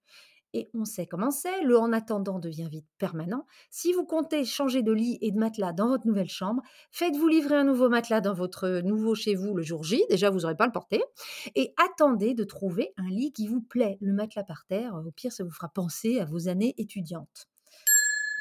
Et 0.54 0.70
on 0.74 0.84
sait 0.84 1.08
comment 1.08 1.32
c'est, 1.32 1.64
le 1.64 1.78
en 1.78 1.94
attendant 1.94 2.40
devient 2.40 2.68
vite 2.70 2.88
permanent. 2.98 3.46
Si 3.70 3.94
vous 3.94 4.06
comptez 4.06 4.44
changer 4.44 4.84
de 4.84 4.92
lit 4.92 5.18
et 5.22 5.32
de 5.32 5.38
matelas 5.38 5.72
dans 5.72 5.88
votre 5.88 6.06
nouvelle 6.06 6.30
chambre, 6.30 6.62
faites-vous 6.92 7.28
livrer 7.28 7.56
un 7.56 7.64
nouveau 7.64 7.88
matelas 7.88 8.20
dans 8.20 8.34
votre 8.34 8.82
nouveau 8.82 9.16
chez 9.16 9.36
vous 9.36 9.56
le 9.56 9.64
jour 9.64 9.84
J, 9.84 10.04
déjà 10.10 10.30
vous 10.30 10.40
n'aurez 10.40 10.58
pas 10.58 10.66
le 10.66 10.72
porter, 10.74 11.02
et 11.56 11.74
attendez 11.78 12.34
de 12.34 12.44
trouver 12.44 12.94
un 12.98 13.10
lit 13.10 13.32
qui 13.32 13.48
vous 13.48 13.62
plaît. 13.62 13.98
Le 14.02 14.14
matelas 14.14 14.44
par 14.44 14.66
terre, 14.66 14.94
au 15.06 15.12
pire, 15.12 15.32
ça 15.32 15.44
vous 15.44 15.52
fera 15.52 15.70
penser 15.70 16.20
à 16.20 16.26
vos 16.26 16.48
années 16.48 16.74
étudiantes. 16.78 17.51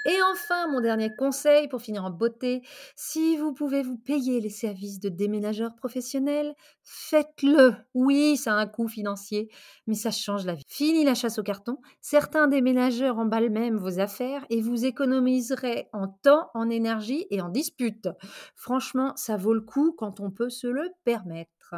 Et 0.07 0.17
enfin, 0.33 0.67
mon 0.69 0.81
dernier 0.81 1.15
conseil 1.15 1.69
pour 1.69 1.83
finir 1.83 2.05
en 2.05 2.11
beauté, 2.11 2.63
si 2.97 3.37
vous 3.37 3.53
pouvez 3.53 3.83
vous 3.83 3.99
payer 3.99 4.41
les 4.41 4.49
services 4.49 4.99
de 4.99 5.11
déménageurs 5.11 5.75
professionnels, 5.77 6.55
faites-le. 6.83 7.75
Oui, 7.95 8.39
ça 8.39 8.55
a 8.55 8.57
un 8.57 8.67
coût 8.67 8.89
financier, 8.89 9.51
mais 9.87 9.95
ça 9.95 10.11
change 10.11 10.47
la 10.47 10.55
vie. 10.55 10.65
Fini 10.69 11.05
la 11.05 11.15
chasse 11.15 11.39
au 11.39 11.43
carton. 11.43 11.77
Certains 12.01 12.49
déménageurs 12.49 13.19
emballent 13.19 13.51
même 13.51 13.77
vos 13.77 14.01
affaires 14.01 14.47
et 14.49 14.63
vous 14.63 14.87
économiserez 14.87 15.89
en 15.93 16.09
temps, 16.09 16.51
en 16.55 16.71
énergie 16.71 17.27
et 17.31 17.43
en 17.43 17.51
dispute. 17.51 18.09
Franchement, 18.55 19.13
ça 19.17 19.37
vaut 19.37 19.55
le 19.55 19.61
coup 19.61 19.95
quand 19.99 20.21
on 20.21 20.31
peut 20.31 20.51
se 20.51 20.67
le 20.67 20.89
permettre. 21.05 21.75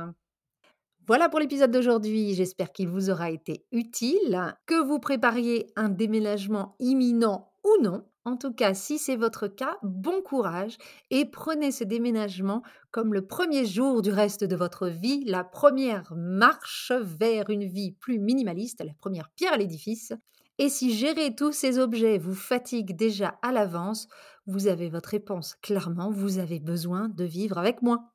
Voilà 1.09 1.29
pour 1.29 1.41
l'épisode 1.41 1.73
d'aujourd'hui, 1.73 2.35
j'espère 2.35 2.71
qu'il 2.71 2.87
vous 2.87 3.11
aura 3.11 3.31
été 3.31 3.67
utile, 3.73 4.55
que 4.67 4.81
vous 4.81 5.01
prépariez 5.01 5.73
un 5.75 5.89
déménagement 5.89 6.77
imminent 6.79 7.53
ou 7.65 7.83
non. 7.83 8.05
En 8.25 8.37
tout 8.37 8.53
cas, 8.53 8.73
si 8.73 8.99
c'est 8.99 9.17
votre 9.17 9.49
cas, 9.49 9.79
bon 9.83 10.23
courage 10.23 10.79
et 11.11 11.25
prenez 11.25 11.73
ce 11.73 11.83
déménagement 11.83 12.63
comme 12.93 13.15
le 13.15 13.27
premier 13.27 13.67
jour 13.67 14.01
du 14.01 14.11
reste 14.11 14.45
de 14.45 14.55
votre 14.55 14.87
vie, 14.87 15.25
la 15.25 15.43
première 15.43 16.15
marche 16.15 16.93
vers 16.93 17.51
une 17.51 17.65
vie 17.65 17.93
plus 17.93 18.21
minimaliste, 18.21 18.85
la 18.85 18.95
première 18.95 19.31
pierre 19.31 19.55
à 19.55 19.57
l'édifice. 19.57 20.13
Et 20.59 20.69
si 20.69 20.95
gérer 20.95 21.35
tous 21.35 21.53
ces 21.53 21.79
objets 21.81 22.19
vous 22.19 22.35
fatigue 22.35 22.95
déjà 22.95 23.39
à 23.43 23.51
l'avance, 23.51 24.07
vous 24.47 24.69
avez 24.69 24.89
votre 24.89 25.09
réponse 25.11 25.57
clairement, 25.57 26.13
vous 26.13 26.39
avez 26.39 26.61
besoin 26.61 27.09
de 27.09 27.25
vivre 27.25 27.59
avec 27.59 27.83
moi. 27.83 28.12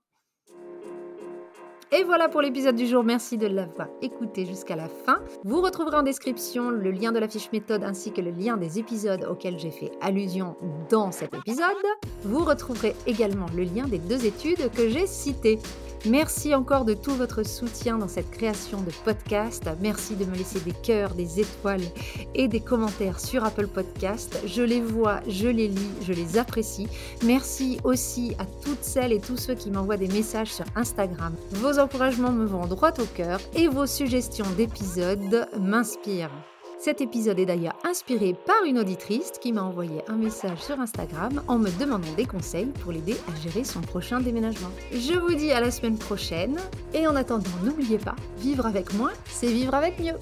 Et 1.94 2.04
voilà 2.04 2.28
pour 2.28 2.42
l'épisode 2.42 2.76
du 2.76 2.86
jour. 2.86 3.02
Merci 3.02 3.38
de 3.38 3.48
l'avoir 3.48 3.88
écouté 4.02 4.46
jusqu'à 4.46 4.76
la 4.76 4.90
fin. 4.90 5.20
Vous 5.46 5.62
retrouverez 5.62 5.96
en 5.96 6.04
description 6.04 6.70
le 6.70 6.92
lien 6.92 7.14
de 7.14 7.20
la 7.20 7.30
fiche 7.30 7.50
méthode 7.54 7.86
ainsi 7.86 8.12
que 8.12 8.20
le 8.20 8.32
lien 8.32 8.58
des 8.58 8.78
épisodes 8.78 9.24
auxquels 9.24 9.58
j'ai 9.58 9.72
fait 9.72 9.92
allusion 10.02 10.58
dans 10.90 11.14
cet 11.14 11.34
épisode. 11.34 11.66
Vous 12.24 12.44
retrouverez 12.44 12.94
également 13.06 13.46
le 13.56 13.64
lien 13.64 13.86
des 13.88 14.00
deux 14.00 14.26
études 14.26 14.70
que 14.72 14.90
j'ai 14.90 15.08
citées. 15.08 15.60
Merci 16.06 16.54
encore 16.56 16.86
de 16.86 16.94
tout 16.94 17.16
votre 17.16 17.44
soutien 17.44 17.98
dans 17.98 18.08
cette 18.08 18.30
création 18.32 18.82
de 18.82 18.92
podcast. 19.04 19.70
Merci 19.82 20.16
de 20.16 20.26
me 20.26 20.36
laisser 20.36 20.60
des 20.60 20.72
cœurs, 20.72 21.14
des 21.16 21.40
étoiles 21.40 21.82
et 22.36 22.48
des 22.48 22.60
commentaires 22.60 23.20
sur 23.20 23.44
Apple 23.44 23.68
Podcast. 23.68 24.40
Je 24.46 24.62
les 24.62 24.82
vois, 24.82 25.22
je 25.28 25.48
les 25.48 25.68
lis, 25.68 25.92
je 26.02 26.14
les 26.14 26.38
apprécie. 26.38 26.88
Merci 27.24 27.80
aussi 27.84 28.36
à 28.40 28.46
toutes 28.46 28.84
celles 28.84 29.14
et 29.14 29.20
tous 29.20 29.38
ceux 29.38 29.56
qui 29.56 29.72
m'envoient 29.72 29.98
des 29.98 30.08
messages 30.08 30.54
sur 30.54 30.66
Instagram. 30.76 31.34
Vos 31.52 31.80
encouragements 31.80 32.32
me 32.32 32.46
vont 32.46 32.66
droit 32.68 32.94
au 33.00 33.06
cœur 33.16 33.40
et 33.56 33.68
vos 33.68 33.86
suggestions 33.86 34.50
d'épisodes 34.58 35.48
m'inspirent. 35.60 36.32
Cet 36.80 37.02
épisode 37.02 37.40
est 37.40 37.48
d'ailleurs 37.48 37.76
inspiré 37.84 38.36
par 38.46 38.64
une 38.64 38.78
auditrice 38.78 39.32
qui 39.42 39.52
m'a 39.52 39.64
envoyé 39.64 40.04
un 40.08 40.16
message 40.16 40.60
sur 40.60 40.80
Instagram 40.80 41.42
en 41.48 41.58
me 41.58 41.72
demandant 41.80 42.12
des 42.16 42.26
conseils 42.26 42.68
pour 42.68 42.92
l'aider 42.92 43.16
à 43.28 43.36
gérer 43.42 43.64
son 43.64 43.82
prochain 43.82 44.22
déménagement. 44.22 44.70
Je 44.92 45.18
vous 45.18 45.34
dis 45.34 45.52
à 45.52 45.60
la 45.60 45.72
semaine 45.72 45.98
prochaine 45.98 46.58
et 46.94 47.08
en 47.08 47.16
attendant, 47.16 47.50
n'oubliez 47.64 47.98
pas, 47.98 48.16
vivre 48.38 48.68
avec 48.68 48.94
moins, 48.94 49.12
c'est 49.26 49.48
vivre 49.48 49.74
avec 49.74 50.00
mieux. 50.00 50.18